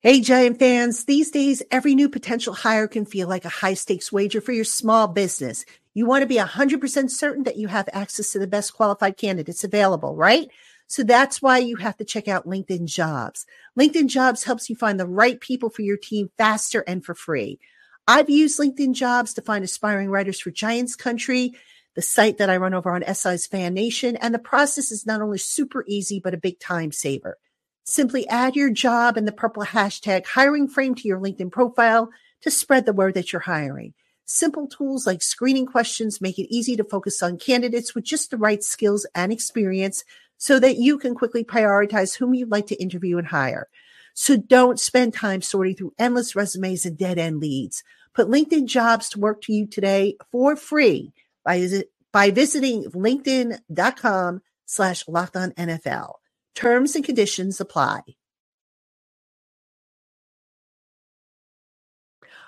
Hey, 0.00 0.20
Giant 0.20 0.58
fans, 0.58 1.06
these 1.06 1.30
days, 1.30 1.62
every 1.70 1.94
new 1.94 2.10
potential 2.10 2.52
hire 2.52 2.86
can 2.86 3.06
feel 3.06 3.26
like 3.26 3.46
a 3.46 3.48
high 3.48 3.72
stakes 3.72 4.12
wager 4.12 4.40
for 4.42 4.52
your 4.52 4.64
small 4.64 5.08
business. 5.08 5.64
You 5.94 6.04
want 6.04 6.22
to 6.22 6.26
be 6.26 6.36
100% 6.36 7.10
certain 7.10 7.44
that 7.44 7.56
you 7.56 7.68
have 7.68 7.88
access 7.92 8.32
to 8.32 8.38
the 8.38 8.46
best 8.46 8.74
qualified 8.74 9.16
candidates 9.16 9.64
available, 9.64 10.14
right? 10.14 10.50
So 10.94 11.02
that's 11.02 11.42
why 11.42 11.58
you 11.58 11.74
have 11.78 11.96
to 11.96 12.04
check 12.04 12.28
out 12.28 12.46
LinkedIn 12.46 12.84
Jobs. 12.84 13.46
LinkedIn 13.76 14.06
Jobs 14.06 14.44
helps 14.44 14.70
you 14.70 14.76
find 14.76 15.00
the 15.00 15.08
right 15.08 15.40
people 15.40 15.68
for 15.68 15.82
your 15.82 15.96
team 15.96 16.30
faster 16.38 16.84
and 16.86 17.04
for 17.04 17.16
free. 17.16 17.58
I've 18.06 18.30
used 18.30 18.60
LinkedIn 18.60 18.92
Jobs 18.92 19.34
to 19.34 19.42
find 19.42 19.64
aspiring 19.64 20.08
writers 20.08 20.38
for 20.38 20.52
Giants 20.52 20.94
Country, 20.94 21.54
the 21.96 22.00
site 22.00 22.38
that 22.38 22.48
I 22.48 22.58
run 22.58 22.74
over 22.74 22.94
on 22.94 23.02
SI's 23.12 23.48
Fan 23.48 23.74
Nation, 23.74 24.14
and 24.14 24.32
the 24.32 24.38
process 24.38 24.92
is 24.92 25.04
not 25.04 25.20
only 25.20 25.38
super 25.38 25.84
easy, 25.88 26.20
but 26.20 26.32
a 26.32 26.36
big 26.36 26.60
time 26.60 26.92
saver. 26.92 27.38
Simply 27.82 28.28
add 28.28 28.54
your 28.54 28.70
job 28.70 29.16
and 29.16 29.26
the 29.26 29.32
purple 29.32 29.64
hashtag 29.64 30.24
hiring 30.26 30.68
frame 30.68 30.94
to 30.94 31.08
your 31.08 31.18
LinkedIn 31.18 31.50
profile 31.50 32.10
to 32.42 32.52
spread 32.52 32.86
the 32.86 32.92
word 32.92 33.14
that 33.14 33.32
you're 33.32 33.40
hiring. 33.40 33.94
Simple 34.26 34.68
tools 34.68 35.06
like 35.06 35.22
screening 35.22 35.66
questions 35.66 36.20
make 36.20 36.38
it 36.38 36.54
easy 36.54 36.76
to 36.76 36.84
focus 36.84 37.20
on 37.20 37.36
candidates 37.36 37.96
with 37.96 38.04
just 38.04 38.30
the 38.30 38.38
right 38.38 38.62
skills 38.62 39.06
and 39.14 39.32
experience 39.32 40.04
so 40.44 40.60
that 40.60 40.76
you 40.76 40.98
can 40.98 41.14
quickly 41.14 41.42
prioritize 41.42 42.14
whom 42.14 42.34
you'd 42.34 42.50
like 42.50 42.66
to 42.66 42.74
interview 42.74 43.16
and 43.16 43.28
hire. 43.28 43.66
So 44.12 44.36
don't 44.36 44.78
spend 44.78 45.14
time 45.14 45.40
sorting 45.40 45.74
through 45.74 45.94
endless 45.98 46.36
resumes 46.36 46.84
and 46.84 46.98
dead 46.98 47.16
end 47.16 47.40
leads. 47.40 47.82
Put 48.12 48.28
LinkedIn 48.28 48.66
jobs 48.66 49.08
to 49.10 49.20
work 49.20 49.40
to 49.44 49.54
you 49.54 49.66
today 49.66 50.18
for 50.30 50.54
free 50.54 51.14
by, 51.46 51.66
by 52.12 52.30
visiting 52.30 52.84
linkedin.com 52.90 54.42
slash 54.66 55.08
locked 55.08 55.34
on 55.34 55.52
NFL. 55.52 56.12
Terms 56.54 56.94
and 56.94 57.02
conditions 57.02 57.58
apply. 57.58 58.02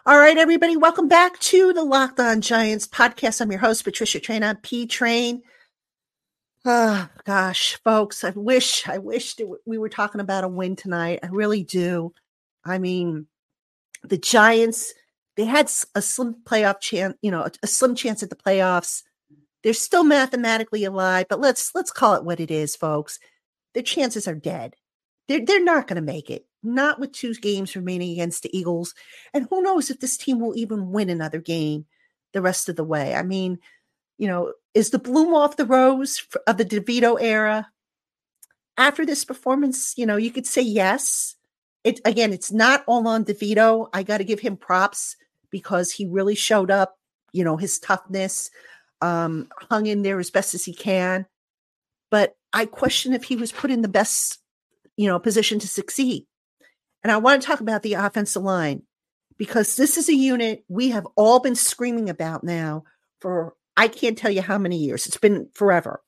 All 0.05 0.19
right, 0.19 0.37
everybody, 0.37 0.76
welcome 0.76 1.09
back 1.09 1.38
to 1.38 1.73
the 1.73 1.83
Locked 1.83 2.21
On 2.21 2.43
Giants 2.43 2.87
podcast. 2.87 3.41
I'm 3.41 3.50
your 3.50 3.61
host, 3.61 3.85
Patricia 3.85 4.21
Traina 4.21 4.61
P 4.62 4.87
Train. 4.87 5.43
Oh, 6.69 7.09
gosh, 7.25 7.79
folks, 7.85 8.25
I 8.25 8.31
wish, 8.31 8.89
I 8.89 8.99
wish 8.99 9.37
we 9.67 9.79
were 9.79 9.89
talking 9.89 10.21
about 10.21 10.43
a 10.43 10.49
win 10.49 10.75
tonight. 10.75 11.21
I 11.23 11.29
really 11.29 11.63
do. 11.63 12.13
I 12.65 12.79
mean, 12.79 13.29
the 14.03 14.19
Giants, 14.19 14.93
they 15.37 15.45
had 15.45 15.71
a 15.95 16.03
slim 16.03 16.35
playoff 16.43 16.81
chance, 16.81 17.15
you 17.23 17.31
know, 17.31 17.49
a, 17.63 17.67
slim 17.69 17.95
chance 17.95 18.25
at 18.25 18.31
the 18.31 18.37
playoffs. 18.37 19.05
They're 19.63 19.75
still 19.75 20.03
mathematically 20.03 20.83
alive, 20.83 21.27
but 21.29 21.39
let's 21.41 21.73
let's 21.73 21.93
call 21.93 22.17
it 22.17 22.25
what 22.25 22.41
it 22.41 22.51
is, 22.51 22.75
folks. 22.75 23.21
Their 23.75 23.85
chances 23.85 24.27
are 24.27 24.35
dead. 24.35 24.75
They're 25.29 25.45
they're 25.45 25.63
not 25.63 25.87
going 25.87 25.97
to 25.97 26.03
make 26.03 26.31
it 26.31 26.47
not 26.65 26.99
with 26.99 27.13
two 27.13 27.33
games 27.35 27.77
remaining 27.77 28.11
against 28.11 28.43
the 28.43 28.57
Eagles. 28.57 28.93
And 29.33 29.47
who 29.49 29.63
knows 29.63 29.89
if 29.89 30.01
this 30.01 30.17
team 30.17 30.41
will 30.41 30.57
even 30.57 30.91
win 30.91 31.11
another 31.11 31.41
game 31.41 31.87
the 32.33 32.43
rest 32.43 32.69
of 32.69 32.75
the 32.75 32.85
way. 32.85 33.15
I 33.15 33.23
mean, 33.23 33.61
you 34.19 34.27
know, 34.27 34.53
is 34.75 34.91
the 34.91 34.99
bloom 34.99 35.35
off 35.35 35.57
the 35.57 35.65
rose 35.65 36.27
of 36.47 36.57
the 36.57 36.65
DeVito 36.65 37.17
era? 37.21 37.69
After 38.79 39.07
this 39.07 39.25
performance, 39.25 39.95
you 39.97 40.05
know, 40.05 40.17
you 40.17 40.31
could 40.31 40.47
say 40.47 40.63
yes. 40.63 41.35
It 41.85 42.01
again, 42.05 42.33
it's 42.33 42.53
not 42.53 42.85
all 42.87 43.07
on 43.09 43.25
DeVito. 43.25 43.89
I 43.93 44.03
got 44.03 44.19
to 44.19 44.25
give 44.25 44.41
him 44.41 44.57
props 44.57 45.17
because 45.51 45.93
he 45.93 46.07
really 46.07 46.35
showed 46.35 46.71
up, 46.71 46.99
you 47.33 47.45
know, 47.45 47.57
his 47.57 47.79
toughness, 47.79 48.51
um, 49.01 49.49
hung 49.71 49.87
in 49.87 50.03
there 50.03 50.19
as 50.19 50.31
best 50.31 50.55
as 50.55 50.65
he 50.65 50.75
can. 50.75 51.27
But 52.11 52.37
I 52.53 52.67
question 52.67 53.13
if 53.13 53.25
he 53.25 53.37
was 53.37 53.53
put 53.53 53.71
in 53.71 53.83
the 53.83 53.89
best, 53.89 54.39
you 54.97 55.07
know, 55.07 55.19
position 55.19 55.59
to 55.61 55.69
succeed. 55.69 56.27
And 57.03 57.13
I 57.13 57.19
want 57.19 57.41
to 57.41 57.47
talk 57.47 57.61
about 57.61 57.83
the 57.83 57.95
offensive 57.95 58.43
line 58.43 58.83
because 59.39 59.77
this 59.77 59.97
is 59.97 60.09
a 60.09 60.15
unit 60.15 60.65
we 60.69 60.91
have 60.91 61.07
all 61.17 61.41
been 61.41 61.55
screaming 61.55 62.09
about 62.09 62.43
now 62.43 62.85
for 63.21 63.55
I 63.76 63.88
can't 63.88 64.16
tell 64.16 64.30
you 64.30 64.42
how 64.42 64.59
many 64.59 64.78
years. 64.78 65.06
It's 65.06 65.18
been 65.18 65.49
forever. 65.54 66.02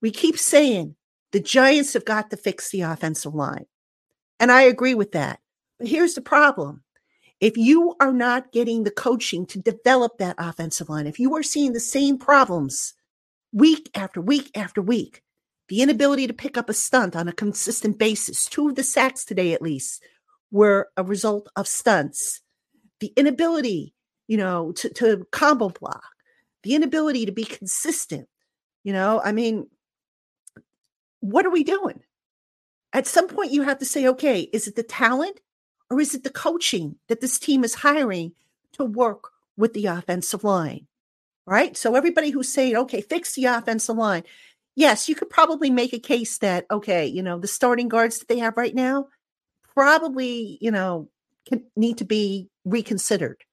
We 0.00 0.10
keep 0.10 0.38
saying 0.38 0.96
the 1.32 1.40
Giants 1.40 1.94
have 1.94 2.04
got 2.04 2.30
to 2.30 2.36
fix 2.36 2.70
the 2.70 2.82
offensive 2.82 3.34
line. 3.34 3.66
And 4.38 4.52
I 4.52 4.62
agree 4.62 4.94
with 4.94 5.12
that. 5.12 5.40
But 5.78 5.88
here's 5.88 6.14
the 6.14 6.20
problem. 6.20 6.82
If 7.40 7.56
you 7.56 7.94
are 8.00 8.12
not 8.12 8.52
getting 8.52 8.84
the 8.84 8.90
coaching 8.90 9.44
to 9.46 9.58
develop 9.58 10.18
that 10.18 10.36
offensive 10.38 10.88
line, 10.88 11.06
if 11.06 11.18
you 11.18 11.34
are 11.34 11.42
seeing 11.42 11.72
the 11.72 11.80
same 11.80 12.18
problems 12.18 12.94
week 13.52 13.90
after 13.94 14.20
week 14.20 14.50
after 14.54 14.80
week, 14.80 15.22
the 15.68 15.82
inability 15.82 16.26
to 16.26 16.32
pick 16.32 16.56
up 16.56 16.68
a 16.68 16.74
stunt 16.74 17.16
on 17.16 17.26
a 17.26 17.32
consistent 17.32 17.98
basis, 17.98 18.46
two 18.46 18.68
of 18.68 18.74
the 18.76 18.84
sacks 18.84 19.24
today 19.24 19.52
at 19.52 19.62
least, 19.62 20.02
were 20.50 20.88
a 20.96 21.02
result 21.02 21.48
of 21.56 21.66
stunts. 21.66 22.40
The 23.00 23.12
inability, 23.16 23.94
you 24.28 24.36
know, 24.36 24.72
to, 24.72 24.88
to 24.90 25.26
combo 25.32 25.70
block, 25.70 26.13
the 26.64 26.74
inability 26.74 27.26
to 27.26 27.32
be 27.32 27.44
consistent. 27.44 28.28
You 28.82 28.92
know, 28.92 29.20
I 29.24 29.32
mean, 29.32 29.68
what 31.20 31.46
are 31.46 31.50
we 31.50 31.64
doing? 31.64 32.00
At 32.92 33.06
some 33.06 33.28
point, 33.28 33.52
you 33.52 33.62
have 33.62 33.78
to 33.78 33.84
say, 33.84 34.06
okay, 34.08 34.42
is 34.52 34.66
it 34.68 34.76
the 34.76 34.82
talent 34.82 35.40
or 35.90 36.00
is 36.00 36.14
it 36.14 36.24
the 36.24 36.30
coaching 36.30 36.96
that 37.08 37.20
this 37.20 37.38
team 37.38 37.64
is 37.64 37.74
hiring 37.76 38.32
to 38.72 38.84
work 38.84 39.30
with 39.56 39.72
the 39.72 39.86
offensive 39.86 40.44
line? 40.44 40.86
Right. 41.46 41.76
So, 41.76 41.94
everybody 41.94 42.30
who's 42.30 42.48
saying, 42.48 42.74
okay, 42.76 43.00
fix 43.00 43.34
the 43.34 43.46
offensive 43.46 43.96
line. 43.96 44.24
Yes, 44.76 45.08
you 45.08 45.14
could 45.14 45.30
probably 45.30 45.70
make 45.70 45.92
a 45.92 45.98
case 45.98 46.38
that, 46.38 46.66
okay, 46.70 47.06
you 47.06 47.22
know, 47.22 47.38
the 47.38 47.46
starting 47.46 47.88
guards 47.88 48.18
that 48.18 48.28
they 48.28 48.38
have 48.38 48.56
right 48.56 48.74
now, 48.74 49.08
probably, 49.74 50.58
you 50.60 50.70
know, 50.70 51.08
can 51.46 51.64
need 51.76 51.98
to 51.98 52.04
be 52.04 52.48
reconsidered. 52.64 53.44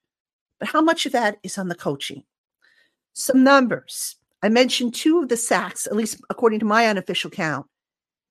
But 0.59 0.69
how 0.69 0.81
much 0.81 1.05
of 1.05 1.11
that 1.11 1.37
is 1.43 1.57
on 1.57 1.67
the 1.67 1.75
coaching? 1.75 2.23
Some 3.13 3.43
numbers. 3.43 4.15
I 4.43 4.49
mentioned 4.49 4.95
two 4.95 5.19
of 5.19 5.29
the 5.29 5.37
sacks, 5.37 5.85
at 5.85 5.95
least 5.95 6.21
according 6.29 6.59
to 6.59 6.65
my 6.65 6.87
unofficial 6.87 7.29
count, 7.29 7.67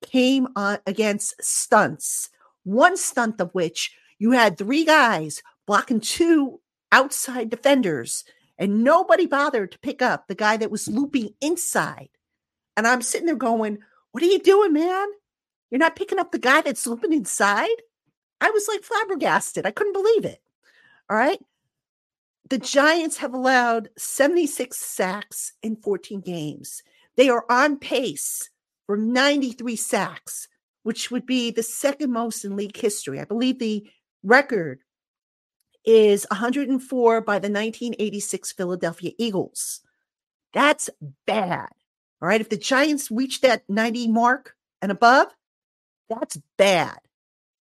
came 0.02 0.48
on 0.56 0.78
against 0.86 1.42
stunts. 1.42 2.30
One 2.64 2.96
stunt 2.96 3.40
of 3.40 3.52
which 3.52 3.94
you 4.18 4.32
had 4.32 4.58
three 4.58 4.84
guys 4.84 5.42
blocking 5.66 6.00
two 6.00 6.60
outside 6.92 7.50
defenders, 7.50 8.24
and 8.58 8.82
nobody 8.82 9.26
bothered 9.26 9.72
to 9.72 9.78
pick 9.78 10.02
up 10.02 10.26
the 10.26 10.34
guy 10.34 10.56
that 10.56 10.70
was 10.70 10.88
looping 10.88 11.34
inside. 11.40 12.08
And 12.76 12.86
I'm 12.86 13.02
sitting 13.02 13.26
there 13.26 13.36
going, 13.36 13.78
What 14.12 14.22
are 14.22 14.26
you 14.26 14.38
doing, 14.40 14.72
man? 14.72 15.08
You're 15.70 15.78
not 15.78 15.96
picking 15.96 16.18
up 16.18 16.32
the 16.32 16.38
guy 16.38 16.60
that's 16.62 16.86
looping 16.86 17.12
inside? 17.12 17.68
I 18.40 18.50
was 18.50 18.66
like 18.68 18.82
flabbergasted. 18.82 19.66
I 19.66 19.70
couldn't 19.70 19.92
believe 19.92 20.24
it. 20.24 20.42
All 21.08 21.16
right. 21.16 21.40
The 22.50 22.58
Giants 22.58 23.18
have 23.18 23.32
allowed 23.32 23.90
76 23.96 24.76
sacks 24.76 25.52
in 25.62 25.76
14 25.76 26.20
games. 26.20 26.82
They 27.16 27.28
are 27.28 27.44
on 27.48 27.78
pace 27.78 28.50
for 28.86 28.96
93 28.96 29.76
sacks, 29.76 30.48
which 30.82 31.12
would 31.12 31.26
be 31.26 31.52
the 31.52 31.62
second 31.62 32.12
most 32.12 32.44
in 32.44 32.56
league 32.56 32.76
history. 32.76 33.20
I 33.20 33.24
believe 33.24 33.60
the 33.60 33.88
record 34.24 34.80
is 35.84 36.26
104 36.28 37.20
by 37.20 37.34
the 37.34 37.48
1986 37.48 38.52
Philadelphia 38.52 39.12
Eagles. 39.16 39.80
That's 40.52 40.90
bad. 41.26 41.68
All 42.20 42.28
right. 42.28 42.40
If 42.40 42.48
the 42.48 42.56
Giants 42.56 43.12
reach 43.12 43.42
that 43.42 43.62
90 43.68 44.08
mark 44.08 44.56
and 44.82 44.90
above, 44.90 45.28
that's 46.08 46.36
bad. 46.58 46.98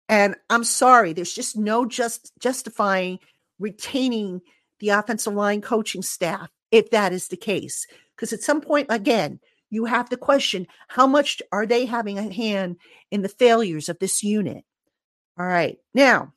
And 0.09 0.35
I'm 0.49 0.65
sorry, 0.65 1.13
there's 1.13 1.35
just 1.35 1.59
no 1.59 1.85
just 1.85 2.33
justifying 2.41 3.19
retaining 3.59 4.41
the 4.81 4.91
offensive 4.91 5.35
line 5.35 5.61
coaching 5.61 6.03
staff 6.03 6.49
if 6.71 6.91
that 6.91 7.13
is 7.13 7.29
the 7.29 7.37
case. 7.37 7.87
Because 8.15 8.33
at 8.33 8.43
some 8.43 8.61
point, 8.61 8.87
again, 8.91 9.41
you 9.71 9.85
have 9.85 10.09
to 10.11 10.17
question 10.17 10.67
how 10.89 11.07
much 11.07 11.43
are 11.53 11.67
they 11.67 11.85
having 11.85 12.19
a 12.19 12.33
hand 12.33 12.77
in 13.11 13.23
the 13.23 13.29
failures 13.29 13.89
of 13.89 13.99
this 13.99 14.23
unit. 14.23 14.65
All 15.39 15.47
right. 15.47 15.79
Now, 15.95 16.33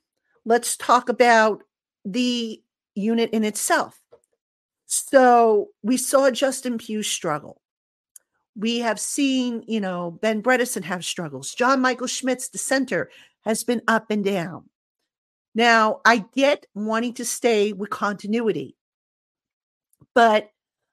let's 0.46 0.78
talk 0.78 1.10
about 1.10 1.64
the 2.06 2.62
unit 2.94 3.30
in 3.32 3.44
itself. 3.44 4.00
So 4.86 5.70
we 5.82 5.98
saw 5.98 6.30
Justin 6.32 6.78
Pugh 6.78 7.04
struggle 7.04 7.62
we 8.56 8.80
have 8.80 9.00
seen, 9.00 9.64
you 9.68 9.80
know, 9.80 10.12
Ben 10.22 10.44
Bredeson 10.44 10.84
have 10.84 11.06
struggles. 11.06 11.54
John 11.54 11.82
Michael 11.82 12.08
Schmitz, 12.08 12.50
the 12.50 12.58
center, 12.58 13.10
has 13.42 13.64
been 13.64 13.82
up 13.88 14.12
and 14.12 14.24
down. 14.24 14.66
Now, 15.54 16.00
I 16.06 16.26
get 16.34 16.66
wanting 16.74 17.14
to 17.16 17.26
stay 17.26 17.74
with 17.74 17.90
continuity, 17.90 18.78
but 20.16 20.50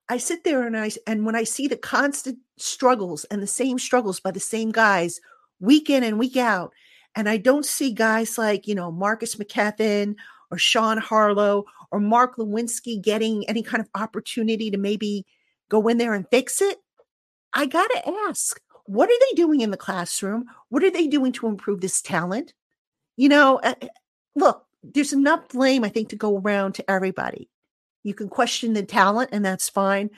I 0.09 0.19
sit 0.19 0.43
there 0.45 0.67
and 0.67 0.77
I 0.77 0.91
and 1.07 1.25
when 1.25 1.37
I 1.37 1.45
see 1.45 1.69
the 1.69 1.77
constant 1.77 2.39
struggles 2.57 3.25
and 3.25 3.43
the 3.43 3.47
same 3.47 3.79
struggles 3.79 4.21
by 4.21 4.31
the 4.31 4.41
same 4.41 4.73
guys 4.73 5.21
week 5.61 5.91
in 5.91 6.03
and 6.03 6.19
week 6.19 6.37
out, 6.37 6.73
and 7.15 7.29
I 7.29 7.37
don't 7.37 7.67
see 7.67 7.93
guys 7.93 8.39
like 8.39 8.67
you 8.67 8.75
know 8.75 8.91
Marcus 8.91 9.37
McKethan 9.37 10.17
or 10.51 10.59
Sean 10.59 10.99
Harlow 10.99 11.65
or 11.91 12.01
Mark 12.01 12.37
Lewinsky 12.37 13.01
getting 13.01 13.49
any 13.49 13.63
kind 13.63 13.81
of 13.81 13.89
opportunity 13.95 14.71
to 14.71 14.79
maybe 14.79 15.25
go 15.69 15.87
in 15.89 15.99
there 15.99 16.15
and 16.15 16.27
fix 16.31 16.61
it. 16.61 16.79
I 17.53 17.67
got 17.67 17.89
to 17.89 18.09
ask, 18.29 18.61
what 18.87 19.09
are 19.09 19.19
they 19.21 19.37
doing 19.37 19.61
in 19.61 19.71
the 19.71 19.77
classroom? 19.77 20.47
What 20.69 20.83
are 20.83 20.91
they 20.91 21.07
doing 21.07 21.33
to 21.33 21.47
improve 21.47 21.81
this 21.81 22.03
talent? 22.03 22.55
You 23.17 23.29
know, 23.29 23.61
look, 24.39 24.65
there's 24.83 25.13
enough 25.13 25.49
blame, 25.49 25.85
I 25.85 25.89
think, 25.89 26.11
to 26.11 26.17
go 26.17 26.39
around 26.39 26.75
to 26.75 26.91
everybody. 26.91 27.49
You 28.05 28.15
can 28.15 28.29
question 28.29 28.73
the 28.73 28.83
talent, 28.83 29.31
and 29.33 29.45
that's 29.45 29.69
fine. 29.69 30.11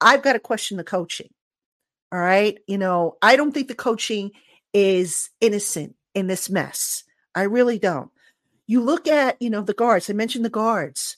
I've 0.00 0.22
got 0.22 0.34
to 0.34 0.40
question 0.40 0.76
the 0.76 0.84
coaching. 0.84 1.30
All 2.12 2.18
right. 2.18 2.58
You 2.66 2.78
know, 2.78 3.16
I 3.22 3.36
don't 3.36 3.52
think 3.52 3.68
the 3.68 3.74
coaching 3.74 4.30
is 4.72 5.30
innocent 5.40 5.96
in 6.14 6.26
this 6.26 6.48
mess. 6.48 7.04
I 7.34 7.42
really 7.42 7.78
don't. 7.78 8.10
You 8.66 8.80
look 8.80 9.06
at, 9.06 9.40
you 9.40 9.50
know, 9.50 9.62
the 9.62 9.74
guards. 9.74 10.08
I 10.08 10.12
mentioned 10.12 10.44
the 10.44 10.50
guards. 10.50 11.16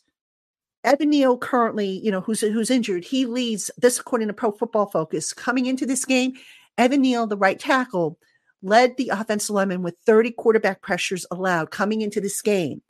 Evan 0.85 1.11
Neal 1.11 1.37
currently, 1.37 2.01
you 2.03 2.11
know, 2.11 2.21
who's 2.21 2.41
who's 2.41 2.71
injured, 2.71 3.05
he 3.05 3.27
leads 3.27 3.71
this 3.79 3.99
according 3.99 4.29
to 4.29 4.35
Pro 4.35 4.53
Football 4.53 4.87
Focus. 4.87 5.33
Coming 5.33 5.67
into 5.67 5.87
this 5.87 6.05
game, 6.05 6.35
Evan 6.77 7.03
Neal, 7.03 7.27
the 7.27 7.37
right 7.37 7.59
tackle, 7.59 8.19
led 8.63 8.97
the 8.97 9.11
offensive 9.11 9.55
lineman 9.55 9.83
with 9.83 9.97
30 10.07 10.33
quarterback 10.33 10.83
pressures 10.83 11.27
allowed 11.31 11.71
coming 11.71 12.01
into 12.01 12.21
this 12.21 12.43
game. 12.43 12.83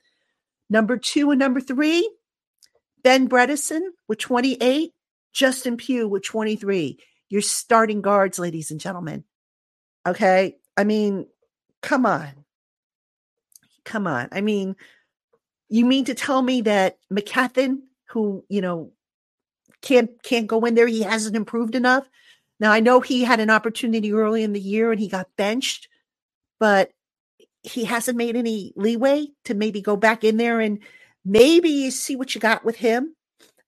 Number 0.70 0.96
two 0.96 1.30
and 1.30 1.38
number 1.38 1.60
three, 1.60 2.08
Ben 3.02 3.28
Bredeson 3.28 3.80
with 4.06 4.18
28, 4.18 4.92
Justin 5.32 5.76
Pugh 5.76 6.08
with 6.08 6.24
23. 6.24 6.98
Your 7.30 7.42
starting 7.42 8.00
guards, 8.00 8.38
ladies 8.38 8.70
and 8.70 8.80
gentlemen. 8.80 9.24
Okay. 10.06 10.56
I 10.76 10.84
mean, 10.84 11.26
come 11.82 12.06
on. 12.06 12.44
Come 13.84 14.06
on. 14.06 14.28
I 14.32 14.40
mean, 14.40 14.76
you 15.68 15.84
mean 15.84 16.06
to 16.06 16.14
tell 16.14 16.40
me 16.40 16.62
that 16.62 16.98
McKethan, 17.12 17.80
who, 18.08 18.44
you 18.48 18.60
know, 18.60 18.92
can't 19.82 20.22
can't 20.22 20.46
go 20.46 20.64
in 20.64 20.74
there, 20.74 20.86
he 20.86 21.02
hasn't 21.02 21.36
improved 21.36 21.74
enough? 21.74 22.08
Now 22.60 22.72
I 22.72 22.80
know 22.80 23.00
he 23.00 23.24
had 23.24 23.40
an 23.40 23.50
opportunity 23.50 24.12
early 24.12 24.42
in 24.42 24.52
the 24.52 24.60
year 24.60 24.90
and 24.90 25.00
he 25.00 25.08
got 25.08 25.28
benched, 25.36 25.88
but 26.58 26.90
he 27.62 27.84
hasn't 27.84 28.18
made 28.18 28.36
any 28.36 28.72
leeway 28.76 29.28
to 29.44 29.54
maybe 29.54 29.80
go 29.80 29.96
back 29.96 30.24
in 30.24 30.36
there 30.36 30.60
and 30.60 30.80
maybe 31.24 31.90
see 31.90 32.16
what 32.16 32.34
you 32.34 32.40
got 32.40 32.64
with 32.64 32.76
him 32.76 33.14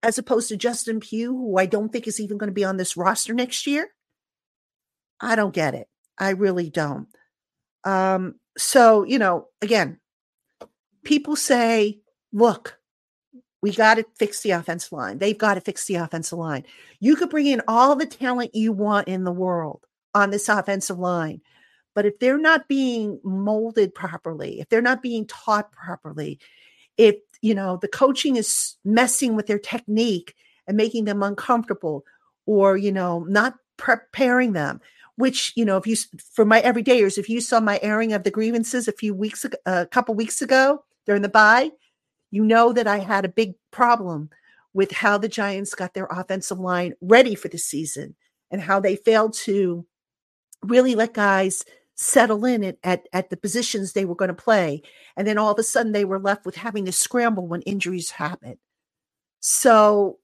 as 0.03 0.19
opposed 0.19 0.49
to 0.49 0.57
Justin 0.57 1.01
Pugh, 1.01 1.33
who 1.33 1.59
I 1.59 1.67
don't 1.67 1.91
think 1.91 2.07
is 2.07 2.21
even 2.21 2.39
going 2.39 2.49
to 2.49 2.55
be 2.55 2.65
on 2.65 2.77
this 2.77 2.97
roster 2.97 3.35
next 3.35 3.67
year. 3.67 3.89
I 5.21 5.37
don't 5.37 5.55
get 5.55 5.75
it. 5.75 5.89
I 6.19 6.31
really 6.31 6.71
don't. 6.71 7.09
Um, 7.85 8.37
so, 8.57 9.05
you 9.05 9.19
know, 9.19 9.49
again, 9.61 9.99
people 11.05 11.37
say, 11.37 12.01
look, 12.33 12.79
we 13.63 13.73
got 13.73 13.95
to 13.95 14.05
fix 14.19 14.41
the 14.41 14.53
offensive 14.53 14.93
line. 14.93 15.19
They've 15.19 15.37
got 15.37 15.55
to 15.55 15.61
fix 15.61 15.87
the 15.87 15.97
offensive 15.97 16.39
line. 16.39 16.65
You 16.99 17.17
could 17.17 17.31
bring 17.31 17.47
in 17.47 17.63
all 17.69 17.95
the 17.95 18.07
talent 18.07 18.55
you 18.55 18.73
want 18.73 19.09
in 19.09 19.25
the 19.25 19.33
world 19.33 19.85
on 20.15 20.31
this 20.31 20.49
offensive 20.49 20.99
line. 20.99 21.41
But 21.95 22.07
if 22.07 22.19
they're 22.19 22.39
not 22.39 22.69
being 22.69 23.21
molded 23.23 23.95
properly, 23.95 24.61
if 24.61 24.69
they're 24.69 24.81
not 24.81 25.03
being 25.03 25.27
taught 25.27 25.73
properly, 25.73 26.39
if 26.97 27.17
you 27.41 27.55
know 27.55 27.79
the 27.81 27.89
coaching 27.89 28.37
is 28.37 28.77
messing 28.85 29.35
with 29.35 29.47
their 29.47 29.59
technique 29.59 30.35
and 30.67 30.77
making 30.77 31.05
them 31.05 31.23
uncomfortable 31.23 32.05
or 32.47 32.77
you 32.77 32.93
know 32.93 33.25
not 33.29 33.55
preparing 33.77 34.53
them 34.53 34.81
which 35.17 35.53
you 35.57 35.65
know 35.65 35.79
if 35.79 35.87
you 35.87 35.97
for 36.33 36.45
my 36.45 36.61
everydayers 36.61 37.17
if 37.17 37.29
you 37.29 37.41
saw 37.41 37.59
my 37.59 37.79
airing 37.83 38.13
of 38.13 38.25
the 38.25 38.31
grievances 38.31 38.87
a 38.87 38.93
few 38.93 39.15
weeks 39.15 39.45
ago 39.45 39.57
a 39.65 39.87
couple 39.87 40.15
weeks 40.15 40.43
ago 40.43 40.85
during 41.07 41.23
the 41.23 41.29
bye 41.29 41.71
you 42.31 42.45
know 42.45 42.73
that 42.73 42.87
i 42.87 42.99
had 42.99 43.25
a 43.25 43.29
big 43.29 43.55
problem 43.71 44.31
with 44.73 44.93
how 44.93 45.19
the 45.19 45.29
giants 45.29 45.75
got 45.75 45.95
their 45.95 46.07
offensive 46.07 46.61
line 46.61 46.95
ready 47.01 47.35
for 47.35 47.49
the 47.49 47.59
season 47.59 48.15
and 48.51 48.61
how 48.61 48.81
they 48.81 48.97
failed 48.97 49.33
to 49.33 49.85
really 50.63 50.95
let 50.95 51.15
guys 51.15 51.65
settle 51.95 52.45
in 52.45 52.65
at, 52.65 52.79
at, 52.83 53.07
at 53.13 53.31
the 53.31 53.37
positions 53.37 53.93
they 53.93 54.05
were 54.05 54.15
going 54.15 54.29
to 54.29 54.35
play. 54.35 54.83
And 55.17 55.27
then 55.27 55.37
all 55.37 55.53
of 55.53 55.59
a 55.59 55.63
sudden 55.63 55.93
they 55.93 56.05
were 56.05 56.19
left 56.19 56.47
with 56.47 56.57
having 56.57 56.87
to 56.87 56.93
scramble 56.93 57.47
when 57.47 57.63
injuries 57.63 58.11
happen. 58.11 58.57
So 59.41 60.19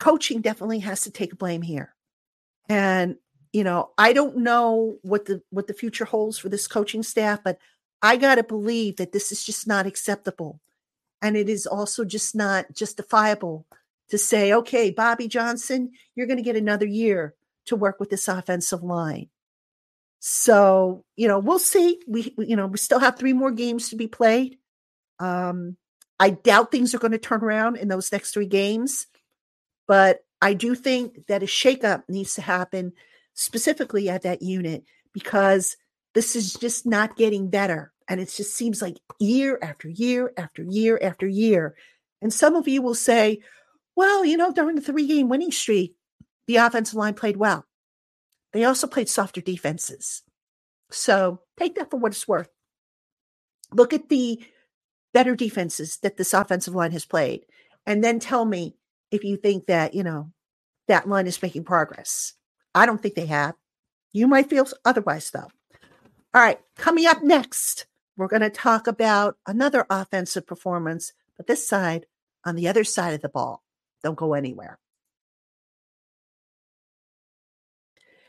coaching 0.00 0.40
definitely 0.40 0.80
has 0.80 1.02
to 1.02 1.10
take 1.10 1.38
blame 1.38 1.62
here. 1.62 1.94
And 2.68 3.16
you 3.52 3.64
know, 3.64 3.90
I 3.98 4.14
don't 4.14 4.38
know 4.38 4.96
what 5.02 5.26
the 5.26 5.42
what 5.50 5.66
the 5.66 5.74
future 5.74 6.06
holds 6.06 6.38
for 6.38 6.48
this 6.48 6.66
coaching 6.66 7.02
staff, 7.02 7.40
but 7.44 7.58
I 8.00 8.16
got 8.16 8.36
to 8.36 8.42
believe 8.42 8.96
that 8.96 9.12
this 9.12 9.30
is 9.30 9.44
just 9.44 9.66
not 9.66 9.86
acceptable. 9.86 10.58
And 11.22 11.36
it 11.36 11.48
is 11.48 11.66
also 11.66 12.04
just 12.04 12.34
not 12.34 12.74
justifiable 12.74 13.66
to 14.10 14.18
say, 14.18 14.52
okay, 14.52 14.90
Bobby 14.90 15.28
Johnson, 15.28 15.92
you're 16.14 16.26
going 16.26 16.36
to 16.36 16.42
get 16.42 16.56
another 16.56 16.84
year 16.84 17.34
to 17.66 17.76
work 17.76 18.00
with 18.00 18.10
this 18.10 18.28
offensive 18.28 18.82
line. 18.82 19.28
So, 20.18 21.04
you 21.16 21.28
know, 21.28 21.38
we'll 21.38 21.58
see. 21.58 22.00
We, 22.06 22.34
we, 22.36 22.46
you 22.46 22.56
know, 22.56 22.66
we 22.66 22.78
still 22.78 22.98
have 22.98 23.16
three 23.16 23.32
more 23.32 23.52
games 23.52 23.88
to 23.88 23.96
be 23.96 24.08
played. 24.08 24.58
Um, 25.18 25.76
I 26.18 26.30
doubt 26.30 26.70
things 26.70 26.94
are 26.94 26.98
going 26.98 27.12
to 27.12 27.18
turn 27.18 27.40
around 27.42 27.76
in 27.76 27.88
those 27.88 28.12
next 28.12 28.32
three 28.32 28.46
games, 28.46 29.06
but 29.88 30.20
I 30.40 30.54
do 30.54 30.74
think 30.74 31.26
that 31.26 31.42
a 31.42 31.46
shakeup 31.46 32.04
needs 32.08 32.34
to 32.34 32.42
happen 32.42 32.92
specifically 33.34 34.08
at 34.08 34.22
that 34.22 34.42
unit 34.42 34.84
because 35.12 35.76
this 36.14 36.36
is 36.36 36.54
just 36.54 36.86
not 36.86 37.16
getting 37.16 37.48
better. 37.48 37.92
And 38.08 38.20
it 38.20 38.28
just 38.28 38.54
seems 38.54 38.82
like 38.82 38.98
year 39.18 39.58
after 39.62 39.88
year 39.88 40.32
after 40.36 40.62
year 40.62 40.98
after 41.02 41.26
year. 41.26 41.74
And 42.20 42.32
some 42.32 42.56
of 42.56 42.68
you 42.68 42.82
will 42.82 42.94
say, 42.94 43.40
well, 43.96 44.24
you 44.24 44.36
know, 44.36 44.52
during 44.52 44.76
the 44.76 44.82
three 44.82 45.06
game 45.06 45.28
winning 45.28 45.50
streak, 45.52 45.96
the 46.46 46.56
offensive 46.56 46.94
line 46.94 47.14
played 47.14 47.36
well. 47.36 47.66
They 48.52 48.64
also 48.64 48.86
played 48.86 49.08
softer 49.08 49.40
defenses. 49.40 50.22
So 50.90 51.40
take 51.58 51.74
that 51.76 51.90
for 51.90 51.98
what 51.98 52.12
it's 52.12 52.28
worth. 52.28 52.48
Look 53.72 53.92
at 53.92 54.08
the 54.08 54.44
better 55.14 55.34
defenses 55.34 55.98
that 56.02 56.16
this 56.16 56.34
offensive 56.34 56.74
line 56.74 56.92
has 56.92 57.04
played, 57.04 57.44
and 57.86 58.02
then 58.02 58.18
tell 58.18 58.44
me 58.44 58.76
if 59.10 59.24
you 59.24 59.36
think 59.36 59.66
that, 59.66 59.94
you 59.94 60.02
know, 60.02 60.30
that 60.88 61.08
line 61.08 61.26
is 61.26 61.40
making 61.42 61.64
progress. 61.64 62.34
I 62.74 62.86
don't 62.86 63.00
think 63.00 63.14
they 63.14 63.26
have. 63.26 63.54
You 64.12 64.26
might 64.26 64.50
feel 64.50 64.66
otherwise, 64.84 65.30
though. 65.30 65.48
All 66.34 66.42
right, 66.42 66.58
coming 66.76 67.06
up 67.06 67.22
next, 67.22 67.86
we're 68.16 68.28
going 68.28 68.42
to 68.42 68.50
talk 68.50 68.86
about 68.86 69.36
another 69.46 69.86
offensive 69.88 70.46
performance, 70.46 71.12
but 71.36 71.46
this 71.46 71.66
side 71.66 72.06
on 72.44 72.56
the 72.56 72.68
other 72.68 72.84
side 72.84 73.14
of 73.14 73.22
the 73.22 73.28
ball. 73.28 73.62
Don't 74.02 74.18
go 74.18 74.34
anywhere. 74.34 74.78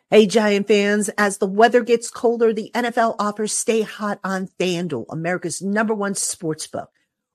Hey, 0.10 0.28
Giant 0.28 0.67
fans, 0.67 1.10
as 1.17 1.39
the 1.39 1.48
weather 1.48 1.82
gets 1.82 2.12
colder, 2.12 2.54
the 2.54 2.69
NFL 2.76 3.15
offers 3.17 3.52
Stay 3.52 3.82
Hot 3.82 4.19
on 4.24 4.48
FanDuel, 4.60 5.06
America's 5.10 5.62
number 5.62 5.96
one 5.96 6.13
sports 6.13 6.67
book. 6.67 6.91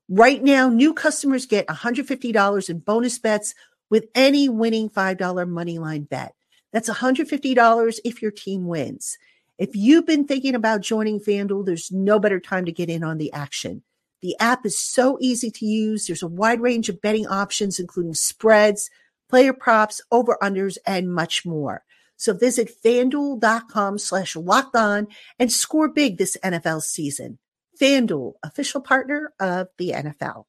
Right 0.07 0.41
now, 0.41 0.69
new 0.69 0.93
customers 0.93 1.45
get 1.45 1.67
$150 1.67 2.69
in 2.69 2.79
bonus 2.79 3.19
bets 3.19 3.53
with 3.89 4.07
any 4.15 4.47
winning 4.47 4.89
$5 4.89 5.49
money 5.49 5.77
line 5.77 6.03
bet. 6.03 6.33
That's 6.71 6.89
$150 6.89 7.99
if 8.05 8.21
your 8.21 8.31
team 8.31 8.65
wins. 8.65 9.17
If 9.59 9.75
you've 9.75 10.05
been 10.05 10.25
thinking 10.25 10.55
about 10.55 10.79
joining 10.79 11.19
FanDuel, 11.19 11.65
there's 11.65 11.91
no 11.91 12.17
better 12.17 12.39
time 12.39 12.63
to 12.63 12.71
get 12.71 12.89
in 12.89 13.03
on 13.03 13.17
the 13.17 13.31
action. 13.33 13.83
The 14.21 14.37
app 14.39 14.65
is 14.65 14.79
so 14.79 15.17
easy 15.19 15.51
to 15.51 15.65
use. 15.65 16.07
There's 16.07 16.23
a 16.23 16.27
wide 16.27 16.61
range 16.61 16.87
of 16.87 17.01
betting 17.01 17.27
options, 17.27 17.77
including 17.77 18.13
spreads, 18.13 18.89
player 19.29 19.51
props, 19.51 20.01
over 20.13 20.37
unders, 20.41 20.77
and 20.87 21.13
much 21.13 21.45
more. 21.45 21.83
So 22.15 22.33
visit 22.33 22.71
fanduel.com 22.83 23.97
slash 23.97 24.37
locked 24.37 24.77
on 24.77 25.07
and 25.37 25.51
score 25.51 25.89
big 25.89 26.17
this 26.17 26.37
NFL 26.41 26.81
season. 26.81 27.37
FanDuel, 27.81 28.35
official 28.41 28.79
partner 28.79 29.33
of 29.41 29.67
the 29.77 29.89
NFL. 29.89 30.45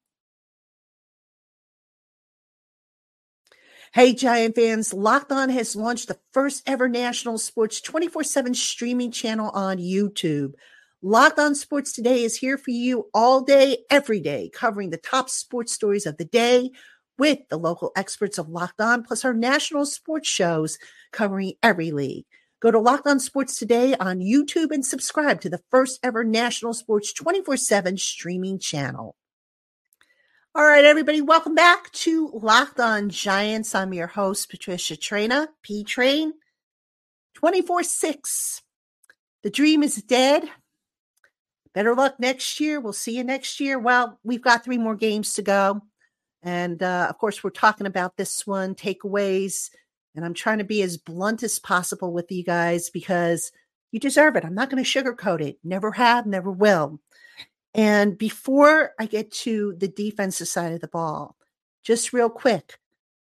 Hey, 3.92 4.14
Giant 4.14 4.54
fans, 4.54 4.94
Locked 4.94 5.32
On 5.32 5.48
has 5.48 5.74
launched 5.74 6.06
the 6.06 6.20
first 6.32 6.62
ever 6.64 6.88
national 6.88 7.38
sports 7.38 7.80
24 7.80 8.22
7 8.22 8.54
streaming 8.54 9.10
channel 9.10 9.50
on 9.50 9.78
YouTube. 9.78 10.52
Locked 11.02 11.40
On 11.40 11.56
Sports 11.56 11.92
Today 11.92 12.22
is 12.22 12.36
here 12.36 12.56
for 12.56 12.70
you 12.70 13.08
all 13.12 13.40
day, 13.40 13.78
every 13.90 14.20
day, 14.20 14.48
covering 14.54 14.90
the 14.90 14.96
top 14.96 15.28
sports 15.28 15.72
stories 15.72 16.06
of 16.06 16.18
the 16.18 16.24
day 16.24 16.70
with 17.18 17.40
the 17.48 17.56
local 17.56 17.90
experts 17.96 18.38
of 18.38 18.48
Locked 18.48 18.80
On, 18.80 19.02
plus 19.02 19.24
our 19.24 19.34
national 19.34 19.86
sports 19.86 20.28
shows 20.28 20.78
covering 21.10 21.54
every 21.60 21.90
league. 21.90 22.26
Go 22.60 22.70
to 22.70 22.78
Locked 22.78 23.08
On 23.08 23.18
Sports 23.18 23.58
today 23.58 23.96
on 23.96 24.20
YouTube 24.20 24.70
and 24.70 24.86
subscribe 24.86 25.40
to 25.40 25.50
the 25.50 25.62
first 25.68 25.98
ever 26.04 26.22
national 26.22 26.74
sports 26.74 27.12
24 27.12 27.56
7 27.56 27.98
streaming 27.98 28.60
channel. 28.60 29.16
All 30.52 30.64
right, 30.64 30.84
everybody, 30.84 31.20
welcome 31.20 31.54
back 31.54 31.92
to 31.92 32.28
Locked 32.34 32.80
On 32.80 33.08
Giants. 33.08 33.72
I'm 33.72 33.94
your 33.94 34.08
host, 34.08 34.50
Patricia 34.50 34.96
Traina, 34.96 35.46
P 35.62 35.84
Train 35.84 36.32
24 37.34 37.84
6. 37.84 38.62
The 39.44 39.50
dream 39.50 39.84
is 39.84 40.02
dead. 40.02 40.50
Better 41.72 41.94
luck 41.94 42.18
next 42.18 42.58
year. 42.58 42.80
We'll 42.80 42.92
see 42.92 43.16
you 43.16 43.22
next 43.22 43.60
year. 43.60 43.78
Well, 43.78 44.18
we've 44.24 44.42
got 44.42 44.64
three 44.64 44.76
more 44.76 44.96
games 44.96 45.34
to 45.34 45.42
go. 45.42 45.82
And 46.42 46.82
uh, 46.82 47.06
of 47.08 47.16
course, 47.18 47.44
we're 47.44 47.50
talking 47.50 47.86
about 47.86 48.16
this 48.16 48.44
one 48.44 48.74
takeaways. 48.74 49.70
And 50.16 50.24
I'm 50.24 50.34
trying 50.34 50.58
to 50.58 50.64
be 50.64 50.82
as 50.82 50.96
blunt 50.96 51.44
as 51.44 51.60
possible 51.60 52.12
with 52.12 52.32
you 52.32 52.42
guys 52.42 52.90
because 52.90 53.52
you 53.92 54.00
deserve 54.00 54.34
it. 54.34 54.44
I'm 54.44 54.56
not 54.56 54.68
going 54.68 54.82
to 54.82 54.90
sugarcoat 54.90 55.42
it. 55.42 55.58
Never 55.62 55.92
have, 55.92 56.26
never 56.26 56.50
will. 56.50 56.98
And 57.74 58.18
before 58.18 58.92
I 58.98 59.06
get 59.06 59.30
to 59.32 59.74
the 59.78 59.88
defensive 59.88 60.48
side 60.48 60.72
of 60.72 60.80
the 60.80 60.88
ball, 60.88 61.36
just 61.84 62.12
real 62.12 62.30
quick 62.30 62.78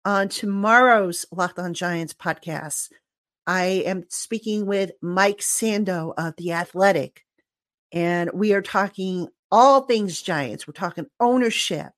on 0.04 0.30
tomorrow's 0.30 1.26
Locked 1.32 1.60
On 1.60 1.74
Giants 1.74 2.14
podcast, 2.14 2.90
I 3.48 3.84
am 3.86 4.06
speaking 4.10 4.66
with 4.66 4.92
Mike 5.02 5.40
Sando 5.40 6.14
of 6.18 6.36
The 6.36 6.52
Athletic, 6.52 7.26
and 7.92 8.30
we 8.34 8.54
are 8.54 8.62
talking 8.62 9.28
all 9.52 9.82
things 9.82 10.22
Giants. 10.22 10.68
We're 10.68 10.74
talking 10.74 11.08
ownership, 11.20 11.92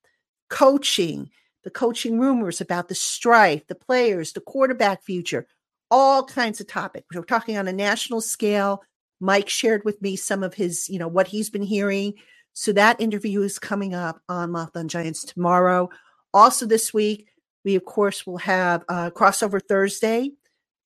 coaching, 0.49 1.29
the 1.63 1.69
coaching 1.69 2.19
rumors 2.19 2.61
about 2.61 2.87
the 2.87 2.95
strife, 2.95 3.67
the 3.67 3.75
players, 3.75 4.33
the 4.33 4.41
quarterback 4.41 5.03
future, 5.03 5.47
all 5.91 6.23
kinds 6.23 6.61
of 6.61 6.67
topics. 6.67 7.07
We're 7.13 7.23
talking 7.23 7.57
on 7.57 7.67
a 7.67 7.73
national 7.73 8.21
scale. 8.21 8.83
Mike 9.19 9.49
shared 9.49 9.83
with 9.83 10.01
me 10.01 10.15
some 10.15 10.43
of 10.43 10.53
his, 10.53 10.87
you 10.87 10.99
know, 10.99 11.07
what 11.07 11.27
he's 11.27 11.49
been 11.49 11.63
hearing. 11.63 12.13
So 12.59 12.71
that 12.71 12.99
interview 12.99 13.43
is 13.43 13.59
coming 13.59 13.93
up 13.93 14.19
on 14.27 14.51
Locked 14.51 14.77
On 14.77 14.87
Giants 14.87 15.23
tomorrow. 15.23 15.91
Also 16.33 16.65
this 16.65 16.91
week, 16.91 17.27
we 17.63 17.75
of 17.75 17.85
course 17.85 18.25
will 18.25 18.39
have 18.39 18.83
uh, 18.89 19.11
crossover 19.11 19.61
Thursday. 19.61 20.31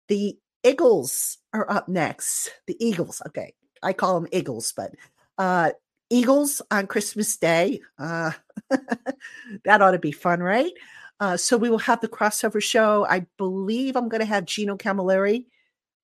The 0.10 0.38
Eagles 0.66 1.38
are 1.54 1.72
up 1.72 1.88
next. 1.88 2.52
The 2.68 2.76
Eagles, 2.86 3.22
okay, 3.28 3.54
I 3.82 3.94
call 3.94 4.20
them 4.20 4.28
Eagles, 4.34 4.74
but 4.76 4.92
uh, 5.38 5.72
Eagles 6.10 6.62
on 6.72 6.88
Christmas 6.88 7.38
Day. 7.38 7.80
Uh, 7.98 8.32
that 9.64 9.82
ought 9.82 9.92
to 9.92 9.98
be 9.98 10.12
fun, 10.12 10.42
right? 10.42 10.74
Uh, 11.22 11.38
so 11.38 11.56
we 11.56 11.70
will 11.70 11.78
have 11.78 12.02
the 12.02 12.10
crossover 12.10 12.62
show. 12.62 13.08
I 13.10 13.28
believe 13.38 13.96
I'm 13.96 14.10
going 14.10 14.20
to 14.20 14.26
have 14.26 14.44
Gino 14.44 14.76
Camilleri 14.76 15.46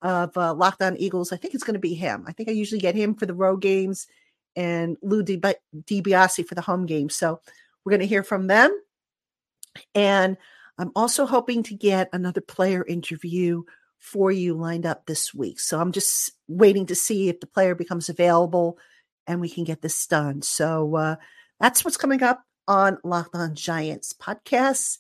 of 0.02 0.38
uh, 0.38 0.54
Locked 0.54 0.82
On 0.82 0.96
Eagles. 0.96 1.34
I 1.34 1.36
think 1.36 1.54
it's 1.54 1.66
going 1.66 1.74
to 1.74 1.80
be 1.80 1.94
him. 1.94 2.24
I 2.26 2.32
think 2.32 2.48
I 2.48 2.54
usually 2.54 2.80
get 2.80 2.96
him 2.96 3.16
for 3.16 3.26
the 3.26 3.34
road 3.34 3.62
games 3.62 4.08
and 4.58 4.98
Lou 5.04 5.24
DiBiase 5.24 6.46
for 6.46 6.56
the 6.56 6.62
home 6.62 6.86
game. 6.88 7.10
So 7.10 7.40
we're 7.86 7.92
going 7.92 8.02
to 8.02 8.08
hear 8.08 8.24
from 8.24 8.48
them. 8.48 8.78
And 9.96 10.36
I'm 10.80 10.92
also 10.96 11.26
hoping 11.28 11.64
to 11.64 11.76
get 11.76 12.10
another 12.12 12.42
player 12.42 12.84
interview 12.84 13.64
for 14.00 14.32
you 14.32 14.56
lined 14.56 14.86
up 14.86 15.06
this 15.06 15.34
week. 15.34 15.60
So 15.60 15.80
I'm 15.80 15.92
just 15.92 16.32
waiting 16.48 16.88
to 16.88 16.96
see 16.96 17.30
if 17.30 17.40
the 17.40 17.48
player 17.48 17.76
becomes 17.76 18.10
available 18.10 18.78
and 19.28 19.40
we 19.40 19.50
can 19.50 19.64
get 19.64 19.82
this 19.82 20.08
done. 20.08 20.42
So 20.42 20.96
uh, 20.96 21.16
that's 21.60 21.86
what's 21.86 21.98
coming 21.98 22.24
up 22.24 22.44
on 22.68 22.98
Locked 23.04 23.36
On 23.36 23.54
Giants 23.54 24.14
podcast. 24.14 24.98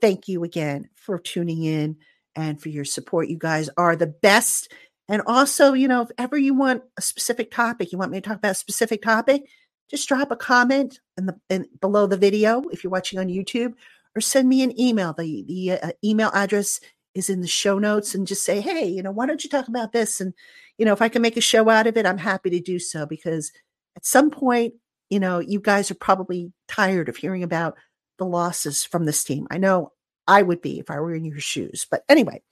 Thank 0.00 0.28
you 0.28 0.44
again 0.44 0.90
for 0.94 1.18
tuning 1.18 1.62
in 1.62 1.96
and 2.36 2.60
for 2.60 2.68
your 2.68 2.84
support. 2.84 3.28
You 3.28 3.38
guys 3.38 3.70
are 3.76 3.96
the 3.96 4.06
best. 4.06 4.72
And 5.08 5.22
also, 5.26 5.72
you 5.72 5.88
know, 5.88 6.02
if 6.02 6.10
ever 6.18 6.36
you 6.36 6.54
want 6.54 6.82
a 6.98 7.02
specific 7.02 7.50
topic, 7.50 7.92
you 7.92 7.98
want 7.98 8.12
me 8.12 8.20
to 8.20 8.28
talk 8.28 8.38
about 8.38 8.52
a 8.52 8.54
specific 8.54 9.02
topic, 9.02 9.48
just 9.90 10.06
drop 10.06 10.30
a 10.30 10.36
comment 10.36 11.00
in 11.16 11.26
the 11.26 11.40
in, 11.48 11.66
below 11.80 12.06
the 12.06 12.16
video 12.16 12.62
if 12.70 12.84
you're 12.84 12.90
watching 12.90 13.18
on 13.18 13.28
YouTube, 13.28 13.74
or 14.14 14.20
send 14.20 14.48
me 14.48 14.62
an 14.62 14.78
email. 14.78 15.14
The 15.14 15.44
the 15.48 15.72
uh, 15.72 15.92
email 16.04 16.30
address 16.34 16.80
is 17.14 17.30
in 17.30 17.40
the 17.40 17.48
show 17.48 17.78
notes, 17.78 18.14
and 18.14 18.26
just 18.26 18.44
say, 18.44 18.60
hey, 18.60 18.86
you 18.86 19.02
know, 19.02 19.10
why 19.10 19.26
don't 19.26 19.42
you 19.42 19.48
talk 19.48 19.68
about 19.68 19.92
this? 19.92 20.20
And 20.20 20.34
you 20.76 20.84
know, 20.84 20.92
if 20.92 21.00
I 21.00 21.08
can 21.08 21.22
make 21.22 21.36
a 21.36 21.42
show 21.42 21.68
out 21.70 21.86
of 21.86 21.96
it, 21.96 22.06
I'm 22.06 22.18
happy 22.18 22.50
to 22.50 22.60
do 22.60 22.78
so 22.78 23.06
because 23.06 23.50
at 23.96 24.04
some 24.04 24.30
point, 24.30 24.74
you 25.08 25.18
know, 25.18 25.38
you 25.38 25.58
guys 25.58 25.90
are 25.90 25.96
probably 25.96 26.52
tired 26.68 27.08
of 27.08 27.16
hearing 27.16 27.42
about 27.42 27.76
the 28.18 28.26
losses 28.26 28.84
from 28.84 29.06
this 29.06 29.24
team. 29.24 29.46
I 29.50 29.58
know 29.58 29.92
I 30.26 30.42
would 30.42 30.60
be 30.60 30.78
if 30.78 30.90
I 30.90 31.00
were 31.00 31.14
in 31.14 31.24
your 31.24 31.40
shoes. 31.40 31.86
But 31.90 32.04
anyway, 32.08 32.42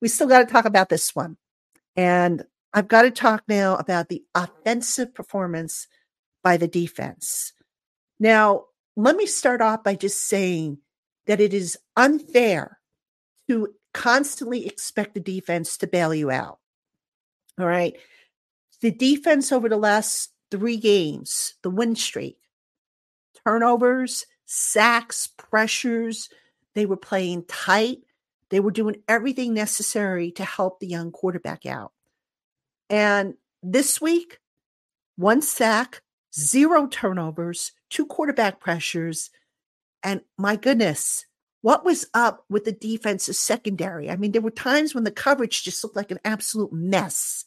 we 0.00 0.08
still 0.08 0.26
got 0.26 0.40
to 0.40 0.52
talk 0.52 0.64
about 0.64 0.88
this 0.88 1.14
one. 1.14 1.36
And 1.98 2.44
I've 2.72 2.86
got 2.86 3.02
to 3.02 3.10
talk 3.10 3.42
now 3.48 3.74
about 3.74 4.08
the 4.08 4.22
offensive 4.32 5.12
performance 5.12 5.88
by 6.44 6.56
the 6.56 6.68
defense. 6.68 7.52
Now, 8.20 8.66
let 8.96 9.16
me 9.16 9.26
start 9.26 9.60
off 9.60 9.82
by 9.82 9.96
just 9.96 10.28
saying 10.28 10.78
that 11.26 11.40
it 11.40 11.52
is 11.52 11.76
unfair 11.96 12.78
to 13.48 13.74
constantly 13.92 14.64
expect 14.64 15.14
the 15.14 15.20
defense 15.20 15.76
to 15.78 15.88
bail 15.88 16.14
you 16.14 16.30
out. 16.30 16.60
All 17.58 17.66
right. 17.66 17.96
The 18.80 18.92
defense 18.92 19.50
over 19.50 19.68
the 19.68 19.76
last 19.76 20.30
three 20.52 20.76
games, 20.76 21.54
the 21.62 21.70
win 21.70 21.96
streak, 21.96 22.38
turnovers, 23.44 24.24
sacks, 24.46 25.26
pressures. 25.36 26.28
They 26.76 26.86
were 26.86 26.96
playing 26.96 27.46
tight. 27.48 27.98
They 28.50 28.60
were 28.60 28.70
doing 28.70 29.02
everything 29.08 29.54
necessary 29.54 30.30
to 30.32 30.44
help 30.44 30.80
the 30.80 30.86
young 30.86 31.10
quarterback 31.10 31.66
out. 31.66 31.92
And 32.88 33.34
this 33.62 34.00
week, 34.00 34.38
one 35.16 35.42
sack, 35.42 36.02
zero 36.34 36.86
turnovers, 36.86 37.72
two 37.90 38.06
quarterback 38.06 38.60
pressures. 38.60 39.30
And 40.02 40.22
my 40.38 40.56
goodness, 40.56 41.26
what 41.60 41.84
was 41.84 42.06
up 42.14 42.44
with 42.48 42.64
the 42.64 42.72
defense's 42.72 43.38
secondary? 43.38 44.10
I 44.10 44.16
mean, 44.16 44.32
there 44.32 44.42
were 44.42 44.50
times 44.50 44.94
when 44.94 45.04
the 45.04 45.10
coverage 45.10 45.64
just 45.64 45.82
looked 45.82 45.96
like 45.96 46.10
an 46.10 46.20
absolute 46.24 46.72
mess. 46.72 47.44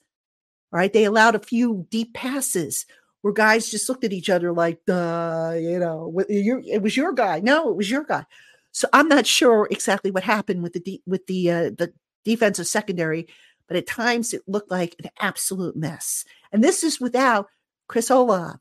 All 0.73 0.79
right. 0.79 0.91
They 0.91 1.05
allowed 1.05 1.35
a 1.35 1.39
few 1.39 1.87
deep 1.89 2.13
passes 2.13 2.85
where 3.21 3.33
guys 3.33 3.69
just 3.69 3.87
looked 3.87 4.03
at 4.03 4.13
each 4.13 4.29
other 4.29 4.51
like, 4.51 4.79
duh, 4.85 5.53
you 5.55 5.79
know, 5.79 6.13
it 6.29 6.81
was 6.81 6.97
your 6.97 7.13
guy. 7.13 7.39
No, 7.39 7.69
it 7.69 7.75
was 7.75 7.89
your 7.89 8.03
guy. 8.03 8.25
So 8.71 8.87
I'm 8.93 9.07
not 9.07 9.25
sure 9.25 9.67
exactly 9.69 10.11
what 10.11 10.23
happened 10.23 10.63
with 10.63 10.73
the 10.73 10.79
de- 10.79 11.03
with 11.05 11.27
the 11.27 11.51
uh, 11.51 11.69
the 11.77 11.93
defensive 12.23 12.67
secondary, 12.67 13.27
but 13.67 13.77
at 13.77 13.87
times 13.87 14.33
it 14.33 14.41
looked 14.47 14.71
like 14.71 14.95
an 15.03 15.09
absolute 15.19 15.75
mess. 15.75 16.23
And 16.51 16.63
this 16.63 16.83
is 16.83 16.99
without 16.99 17.47
Chris 17.87 18.09
Olave, 18.09 18.59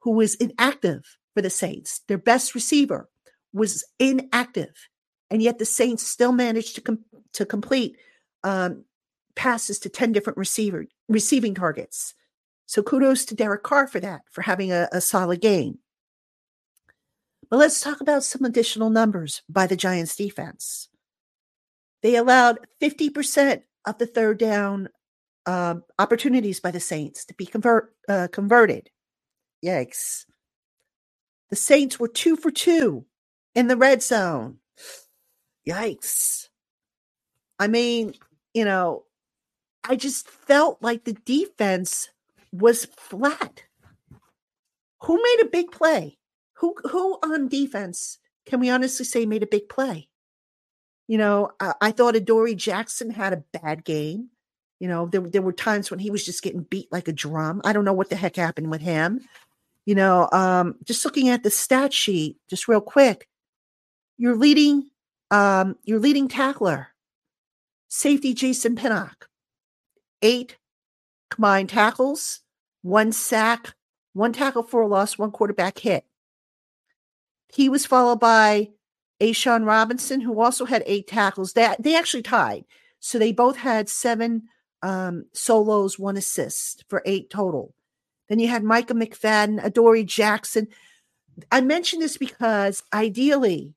who 0.00 0.12
was 0.12 0.34
inactive 0.36 1.16
for 1.34 1.42
the 1.42 1.50
Saints. 1.50 2.00
Their 2.06 2.18
best 2.18 2.54
receiver 2.54 3.08
was 3.52 3.84
inactive, 3.98 4.88
and 5.30 5.42
yet 5.42 5.58
the 5.58 5.64
Saints 5.64 6.06
still 6.06 6.32
managed 6.32 6.76
to 6.76 6.80
com- 6.80 7.04
to 7.32 7.44
complete 7.44 7.96
um, 8.44 8.84
passes 9.34 9.80
to 9.80 9.88
ten 9.88 10.12
different 10.12 10.38
receiver 10.38 10.86
receiving 11.08 11.54
targets. 11.54 12.14
So 12.66 12.82
kudos 12.82 13.24
to 13.26 13.34
Derek 13.34 13.62
Carr 13.62 13.88
for 13.88 14.00
that, 14.00 14.22
for 14.30 14.42
having 14.42 14.72
a, 14.72 14.88
a 14.92 15.00
solid 15.00 15.40
game. 15.40 15.78
But 17.50 17.58
let's 17.58 17.80
talk 17.80 18.00
about 18.00 18.24
some 18.24 18.44
additional 18.44 18.90
numbers 18.90 19.42
by 19.48 19.66
the 19.66 19.76
Giants 19.76 20.16
defense. 20.16 20.88
They 22.02 22.16
allowed 22.16 22.58
50% 22.82 23.62
of 23.86 23.98
the 23.98 24.06
third 24.06 24.38
down 24.38 24.88
uh, 25.46 25.76
opportunities 25.98 26.60
by 26.60 26.70
the 26.70 26.80
Saints 26.80 27.24
to 27.26 27.34
be 27.34 27.46
convert, 27.46 27.94
uh, 28.08 28.28
converted. 28.30 28.90
Yikes. 29.64 30.24
The 31.50 31.56
Saints 31.56 31.98
were 31.98 32.08
two 32.08 32.36
for 32.36 32.50
two 32.50 33.06
in 33.54 33.68
the 33.68 33.76
red 33.76 34.02
zone. 34.02 34.58
Yikes. 35.68 36.48
I 37.58 37.68
mean, 37.68 38.14
you 38.52 38.64
know, 38.64 39.04
I 39.88 39.96
just 39.96 40.28
felt 40.28 40.82
like 40.82 41.04
the 41.04 41.12
defense 41.12 42.08
was 42.52 42.86
flat. 42.86 43.64
Who 45.02 45.16
made 45.16 45.42
a 45.42 45.50
big 45.50 45.70
play? 45.70 46.18
Who 46.64 46.74
who 46.90 47.18
on 47.22 47.48
defense 47.48 48.16
can 48.46 48.58
we 48.58 48.70
honestly 48.70 49.04
say 49.04 49.26
made 49.26 49.42
a 49.42 49.46
big 49.46 49.68
play? 49.68 50.08
You 51.06 51.18
know, 51.18 51.50
I, 51.60 51.74
I 51.82 51.90
thought 51.90 52.16
Adoree 52.16 52.54
Jackson 52.54 53.10
had 53.10 53.34
a 53.34 53.58
bad 53.58 53.84
game. 53.84 54.30
You 54.80 54.88
know, 54.88 55.04
there 55.04 55.20
there 55.20 55.42
were 55.42 55.52
times 55.52 55.90
when 55.90 56.00
he 56.00 56.10
was 56.10 56.24
just 56.24 56.42
getting 56.42 56.62
beat 56.62 56.90
like 56.90 57.06
a 57.06 57.12
drum. 57.12 57.60
I 57.66 57.74
don't 57.74 57.84
know 57.84 57.92
what 57.92 58.08
the 58.08 58.16
heck 58.16 58.36
happened 58.36 58.70
with 58.70 58.80
him. 58.80 59.20
You 59.84 59.94
know, 59.94 60.26
um, 60.32 60.76
just 60.84 61.04
looking 61.04 61.28
at 61.28 61.42
the 61.42 61.50
stat 61.50 61.92
sheet, 61.92 62.38
just 62.48 62.66
real 62.66 62.80
quick, 62.80 63.28
your 64.16 64.34
leading 64.34 64.88
um, 65.30 65.76
your 65.84 65.98
leading 65.98 66.28
tackler, 66.28 66.88
safety 67.88 68.32
Jason 68.32 68.74
Pinnock, 68.74 69.28
eight 70.22 70.56
combined 71.28 71.68
tackles, 71.68 72.40
one 72.80 73.12
sack, 73.12 73.74
one 74.14 74.32
tackle 74.32 74.62
for 74.62 74.80
a 74.80 74.88
loss, 74.88 75.18
one 75.18 75.30
quarterback 75.30 75.78
hit. 75.78 76.06
He 77.54 77.68
was 77.68 77.86
followed 77.86 78.20
by 78.20 78.70
A'Shawn 79.20 79.64
Robinson, 79.64 80.20
who 80.20 80.40
also 80.40 80.64
had 80.64 80.82
eight 80.86 81.06
tackles. 81.06 81.52
That 81.52 81.82
they, 81.82 81.90
they 81.90 81.96
actually 81.96 82.22
tied. 82.22 82.64
So 83.00 83.18
they 83.18 83.32
both 83.32 83.56
had 83.56 83.88
seven 83.88 84.44
um, 84.82 85.26
solos, 85.32 85.98
one 85.98 86.16
assist 86.16 86.84
for 86.88 87.02
eight 87.06 87.30
total. 87.30 87.74
Then 88.28 88.38
you 88.38 88.48
had 88.48 88.64
Micah 88.64 88.94
McFadden, 88.94 89.62
Adoree 89.62 90.04
Jackson. 90.04 90.68
I 91.52 91.60
mention 91.60 92.00
this 92.00 92.16
because 92.16 92.82
ideally 92.92 93.74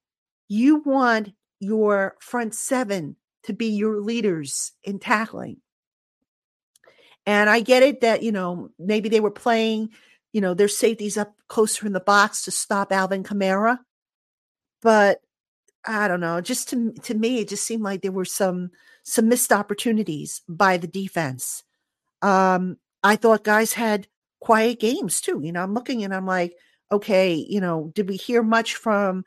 you 0.47 0.77
want 0.77 1.33
your 1.59 2.15
front 2.19 2.55
seven 2.55 3.15
to 3.43 3.53
be 3.53 3.67
your 3.67 3.99
leaders 4.01 4.71
in 4.83 4.99
tackling. 4.99 5.57
And 7.25 7.49
I 7.49 7.59
get 7.59 7.83
it 7.83 8.01
that, 8.01 8.23
you 8.23 8.31
know, 8.31 8.69
maybe 8.79 9.09
they 9.09 9.19
were 9.19 9.31
playing 9.31 9.89
you 10.37 10.41
know, 10.41 10.53
their 10.53 10.67
safeties 10.67 11.17
up 11.17 11.33
closer 11.47 11.87
in 11.87 11.93
the 11.93 11.99
box 11.99 12.43
to 12.43 12.51
stop 12.51 12.91
Alvin 12.91 13.23
Kamara. 13.23 13.79
But 14.83 15.19
I 15.83 16.07
don't 16.07 16.19
know. 16.19 16.41
Just 16.41 16.69
to 16.69 16.93
to 16.93 17.15
me, 17.15 17.39
it 17.39 17.49
just 17.49 17.65
seemed 17.65 17.81
like 17.81 18.03
there 18.03 18.11
were 18.11 18.23
some 18.23 18.69
some 19.01 19.29
missed 19.29 19.51
opportunities 19.51 20.43
by 20.47 20.77
the 20.77 20.85
defense. 20.85 21.63
Um, 22.21 22.77
I 23.01 23.15
thought 23.15 23.43
guys 23.43 23.73
had 23.73 24.07
quiet 24.39 24.79
games 24.79 25.21
too. 25.21 25.41
You 25.43 25.51
know, 25.51 25.63
I'm 25.63 25.73
looking 25.73 26.03
and 26.03 26.13
I'm 26.13 26.27
like, 26.27 26.55
okay, 26.91 27.33
you 27.33 27.59
know, 27.59 27.91
did 27.95 28.07
we 28.07 28.15
hear 28.15 28.43
much 28.43 28.75
from 28.75 29.25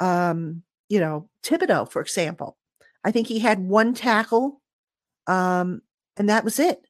um 0.00 0.64
you 0.88 0.98
know, 0.98 1.28
Thibodeaux, 1.44 1.88
for 1.88 2.02
example. 2.02 2.56
I 3.04 3.12
think 3.12 3.28
he 3.28 3.38
had 3.38 3.60
one 3.60 3.94
tackle, 3.94 4.60
um, 5.28 5.82
and 6.16 6.28
that 6.28 6.42
was 6.42 6.58
it. 6.58 6.84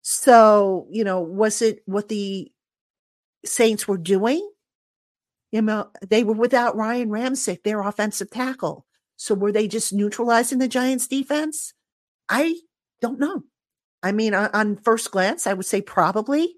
So, 0.00 0.88
you 0.90 1.04
know, 1.04 1.20
was 1.20 1.62
it 1.62 1.82
what 1.86 2.08
the 2.08 2.50
Saints 3.44 3.86
were 3.86 3.98
doing? 3.98 4.48
You 5.50 5.62
know, 5.62 5.90
they 6.06 6.24
were 6.24 6.34
without 6.34 6.76
Ryan 6.76 7.10
Ramczyk, 7.10 7.62
their 7.62 7.82
offensive 7.82 8.30
tackle. 8.30 8.86
So 9.16 9.34
were 9.34 9.52
they 9.52 9.68
just 9.68 9.92
neutralizing 9.92 10.58
the 10.58 10.68
Giants 10.68 11.06
defense? 11.06 11.74
I 12.28 12.56
don't 13.00 13.20
know. 13.20 13.42
I 14.02 14.12
mean, 14.12 14.34
on, 14.34 14.50
on 14.52 14.76
first 14.76 15.10
glance, 15.10 15.46
I 15.46 15.52
would 15.52 15.66
say 15.66 15.80
probably, 15.80 16.56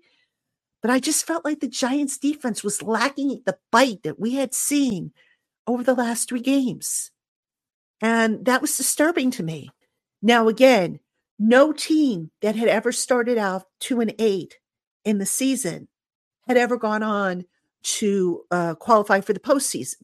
but 0.81 0.91
I 0.91 0.99
just 0.99 1.27
felt 1.27 1.45
like 1.45 1.61
the 1.61 1.69
Giants 1.69 2.19
defense 2.19 2.63
was 2.63 2.83
lacking 2.83 3.43
the 3.45 3.59
bite 3.73 4.03
that 4.03 4.21
we 4.21 4.35
had 4.35 4.55
seen 4.55 5.13
over 5.67 5.83
the 5.83 5.95
last 5.95 6.29
three 6.29 6.41
games. 6.41 7.11
And 8.01 8.45
that 8.45 8.61
was 8.61 8.77
disturbing 8.77 9.31
to 9.33 9.43
me. 9.43 9.71
Now, 10.23 10.49
again, 10.49 11.01
no 11.39 11.73
team 11.73 12.31
that 12.43 12.57
had 12.57 12.69
ever 12.69 12.93
started 12.93 13.39
out 13.39 13.65
two 13.81 14.01
and 14.01 14.15
eight 14.19 14.59
in 15.05 15.19
the 15.19 15.27
season 15.27 15.89
had 16.47 16.57
ever 16.57 16.77
gone 16.77 17.03
on 17.03 17.45
to 17.83 18.43
uh, 18.51 18.75
qualify 18.75 19.21
for 19.21 19.33
the 19.33 19.41
postseason. 19.41 19.97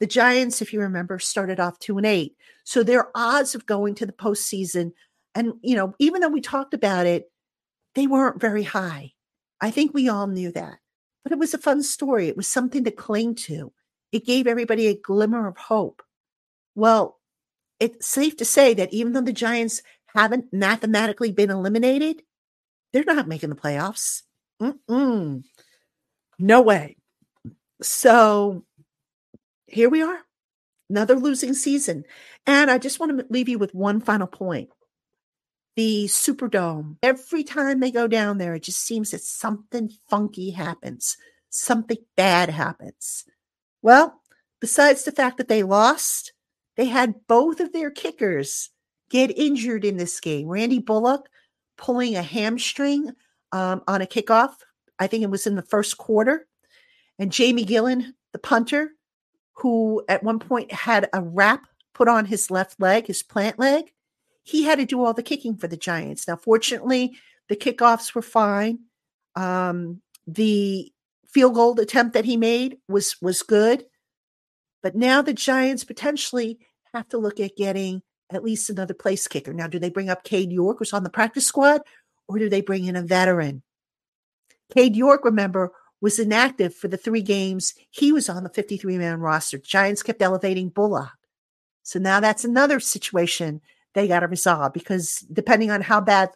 The 0.00 0.06
Giants, 0.06 0.60
if 0.60 0.72
you 0.72 0.80
remember, 0.80 1.18
started 1.18 1.60
off 1.60 1.78
two 1.78 1.96
and 1.96 2.06
eight. 2.06 2.36
So 2.64 2.82
their 2.82 3.08
odds 3.14 3.54
of 3.54 3.66
going 3.66 3.94
to 3.96 4.06
the 4.06 4.12
postseason, 4.12 4.92
and 5.34 5.54
you 5.62 5.74
know, 5.74 5.94
even 5.98 6.20
though 6.20 6.28
we 6.28 6.40
talked 6.40 6.74
about 6.74 7.06
it, 7.06 7.30
they 7.94 8.06
weren't 8.06 8.40
very 8.40 8.62
high. 8.62 9.12
I 9.60 9.70
think 9.70 9.94
we 9.94 10.08
all 10.08 10.26
knew 10.26 10.52
that. 10.52 10.78
But 11.22 11.32
it 11.32 11.38
was 11.38 11.54
a 11.54 11.58
fun 11.58 11.82
story. 11.82 12.28
It 12.28 12.36
was 12.36 12.46
something 12.46 12.84
to 12.84 12.90
cling 12.90 13.34
to. 13.46 13.72
It 14.12 14.26
gave 14.26 14.46
everybody 14.46 14.86
a 14.86 14.94
glimmer 14.94 15.48
of 15.48 15.56
hope. 15.56 16.02
Well, 16.74 17.18
it's 17.80 18.06
safe 18.06 18.36
to 18.36 18.44
say 18.44 18.74
that 18.74 18.92
even 18.92 19.12
though 19.12 19.22
the 19.22 19.32
Giants 19.32 19.82
haven't 20.14 20.52
mathematically 20.52 21.32
been 21.32 21.50
eliminated, 21.50 22.22
they're 22.92 23.04
not 23.04 23.28
making 23.28 23.50
the 23.50 23.56
playoffs. 23.56 24.22
Mm-mm. 24.62 25.42
No 26.38 26.60
way. 26.60 26.96
So 27.82 28.64
here 29.66 29.88
we 29.88 30.02
are, 30.02 30.18
another 30.88 31.16
losing 31.16 31.54
season. 31.54 32.04
And 32.46 32.70
I 32.70 32.78
just 32.78 33.00
want 33.00 33.18
to 33.18 33.26
leave 33.30 33.48
you 33.48 33.58
with 33.58 33.74
one 33.74 34.00
final 34.00 34.26
point. 34.26 34.70
The 35.76 36.06
Superdome, 36.06 36.96
every 37.02 37.44
time 37.44 37.80
they 37.80 37.90
go 37.90 38.08
down 38.08 38.38
there, 38.38 38.54
it 38.54 38.62
just 38.62 38.80
seems 38.80 39.10
that 39.10 39.20
something 39.20 39.90
funky 40.08 40.50
happens, 40.50 41.18
something 41.50 41.98
bad 42.16 42.48
happens. 42.48 43.24
Well, 43.82 44.22
besides 44.60 45.04
the 45.04 45.12
fact 45.12 45.36
that 45.36 45.48
they 45.48 45.62
lost, 45.62 46.32
they 46.76 46.86
had 46.86 47.26
both 47.26 47.60
of 47.60 47.72
their 47.72 47.90
kickers 47.90 48.70
get 49.10 49.36
injured 49.36 49.84
in 49.84 49.98
this 49.98 50.18
game. 50.18 50.48
Randy 50.48 50.78
Bullock 50.78 51.28
pulling 51.76 52.16
a 52.16 52.22
hamstring 52.22 53.10
um, 53.52 53.82
on 53.86 54.00
a 54.00 54.06
kickoff. 54.06 54.54
I 54.98 55.06
think 55.06 55.22
it 55.22 55.30
was 55.30 55.46
in 55.46 55.54
the 55.54 55.62
first 55.62 55.98
quarter. 55.98 56.46
And 57.18 57.32
Jamie 57.32 57.64
Gillan, 57.64 58.12
the 58.32 58.38
punter, 58.38 58.90
who 59.54 60.04
at 60.08 60.22
one 60.22 60.38
point 60.38 60.72
had 60.72 61.08
a 61.12 61.22
wrap 61.22 61.62
put 61.94 62.08
on 62.08 62.26
his 62.26 62.50
left 62.50 62.80
leg, 62.80 63.06
his 63.06 63.22
plant 63.22 63.58
leg, 63.58 63.92
he 64.42 64.64
had 64.64 64.78
to 64.78 64.84
do 64.84 65.02
all 65.02 65.14
the 65.14 65.22
kicking 65.22 65.56
for 65.56 65.66
the 65.66 65.76
Giants. 65.76 66.28
Now, 66.28 66.36
fortunately, 66.36 67.16
the 67.48 67.56
kickoffs 67.56 68.14
were 68.14 68.22
fine. 68.22 68.80
Um, 69.34 70.02
the 70.26 70.92
field 71.28 71.54
goal 71.54 71.78
attempt 71.80 72.14
that 72.14 72.24
he 72.24 72.36
made 72.36 72.78
was 72.88 73.16
was 73.20 73.42
good, 73.42 73.84
but 74.82 74.94
now 74.94 75.22
the 75.22 75.34
Giants 75.34 75.84
potentially 75.84 76.58
have 76.94 77.08
to 77.08 77.18
look 77.18 77.40
at 77.40 77.56
getting 77.56 78.02
at 78.30 78.44
least 78.44 78.70
another 78.70 78.94
place 78.94 79.26
kicker. 79.28 79.52
Now, 79.52 79.66
do 79.66 79.78
they 79.78 79.90
bring 79.90 80.08
up 80.08 80.24
Cade 80.24 80.52
York, 80.52 80.78
who's 80.78 80.92
on 80.92 81.04
the 81.04 81.10
practice 81.10 81.46
squad, 81.46 81.82
or 82.28 82.38
do 82.38 82.48
they 82.48 82.60
bring 82.60 82.84
in 82.84 82.96
a 82.96 83.02
veteran? 83.02 83.62
Cade 84.72 84.96
York, 84.96 85.24
remember, 85.24 85.72
was 86.00 86.18
inactive 86.18 86.74
for 86.74 86.88
the 86.88 86.96
three 86.96 87.22
games 87.22 87.74
he 87.90 88.12
was 88.12 88.28
on 88.28 88.44
the 88.44 88.50
53 88.50 88.98
man 88.98 89.20
roster. 89.20 89.58
Giants 89.58 90.02
kept 90.02 90.22
elevating 90.22 90.68
Bullock. 90.68 91.10
So 91.82 91.98
now 91.98 92.20
that's 92.20 92.44
another 92.44 92.80
situation 92.80 93.60
they 93.94 94.08
got 94.08 94.20
to 94.20 94.26
resolve 94.26 94.72
because 94.72 95.20
depending 95.32 95.70
on 95.70 95.80
how 95.80 96.00
bad 96.00 96.30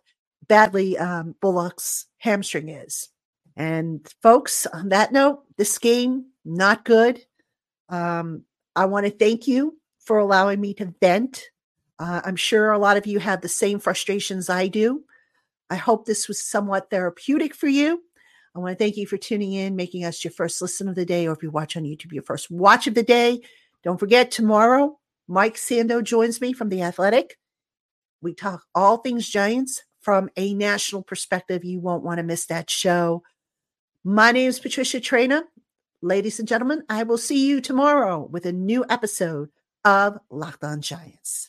badly 0.49 0.97
um, 0.97 1.35
Bullock's 1.41 2.07
hamstring 2.19 2.69
is. 2.69 3.09
And 3.57 4.07
folks, 4.23 4.67
on 4.67 4.89
that 4.89 5.13
note, 5.13 5.43
this 5.57 5.77
game 5.79 6.27
not 6.45 6.85
good. 6.85 7.21
Um, 7.89 8.45
I 8.75 8.87
want 8.87 9.07
to 9.07 9.13
thank 9.13 9.47
you 9.47 9.79
for 9.99 10.19
allowing 10.19 10.61
me 10.61 10.73
to 10.75 10.95
vent. 11.01 11.51
Uh, 11.99 12.23
I'm 12.25 12.37
sure 12.37 12.71
a 12.71 12.79
lot 12.79 12.97
of 12.97 13.07
you 13.07 13.19
have 13.19 13.43
the 13.43 13.49
same 13.49 13.79
frustrations 13.79 14.49
I 14.49 14.69
do. 14.69 15.05
I 15.69 15.77
hope 15.77 16.07
this 16.07 16.27
was 16.27 16.43
somewhat 16.43 16.91
therapeutic 16.91 17.55
for 17.55 17.69
you. 17.69 18.03
I 18.55 18.59
want 18.59 18.77
to 18.77 18.85
thank 18.85 18.97
you 18.97 19.07
for 19.07 19.17
tuning 19.17 19.53
in, 19.53 19.77
making 19.77 20.05
us 20.05 20.25
your 20.25 20.33
first 20.33 20.61
listen 20.61 20.89
of 20.89 20.97
the 20.97 21.05
day, 21.05 21.27
or 21.27 21.33
if 21.33 21.43
you 21.43 21.51
watch 21.51 21.77
on 21.77 21.85
YouTube, 21.85 22.13
your 22.13 22.23
first 22.23 22.51
watch 22.51 22.87
of 22.87 22.95
the 22.95 23.03
day. 23.03 23.41
Don't 23.85 24.01
forget, 24.01 24.31
tomorrow, 24.31 24.99
Mike 25.29 25.55
Sando 25.55 26.03
joins 26.03 26.41
me 26.41 26.53
from 26.53 26.69
The 26.69 26.83
Athletic. 26.83 27.39
We 28.21 28.35
talk 28.35 28.65
all 28.75 28.99
things 28.99 29.29
Giants 29.29 29.83
from 30.01 30.31
a 30.37 30.53
national 30.53 31.03
perspective. 31.03 31.65
You 31.65 31.81
won't 31.81 32.03
want 32.03 32.19
to 32.19 32.25
miss 32.25 32.47
that 32.47 32.69
show. 32.69 33.23
My 34.05 34.33
name 34.33 34.49
is 34.49 34.61
Patricia 34.61 35.01
Traina. 35.01 35.43
Ladies 36.03 36.39
and 36.39 36.49
gentlemen, 36.49 36.83
I 36.89 37.05
will 37.05 37.19
see 37.19 37.47
you 37.47 37.61
tomorrow 37.61 38.29
with 38.31 38.47
a 38.47 38.53
new 38.53 38.85
episode 38.91 39.51
of 39.85 40.19
Locked 40.31 40.65
On 40.65 40.81
Giants. 40.81 41.49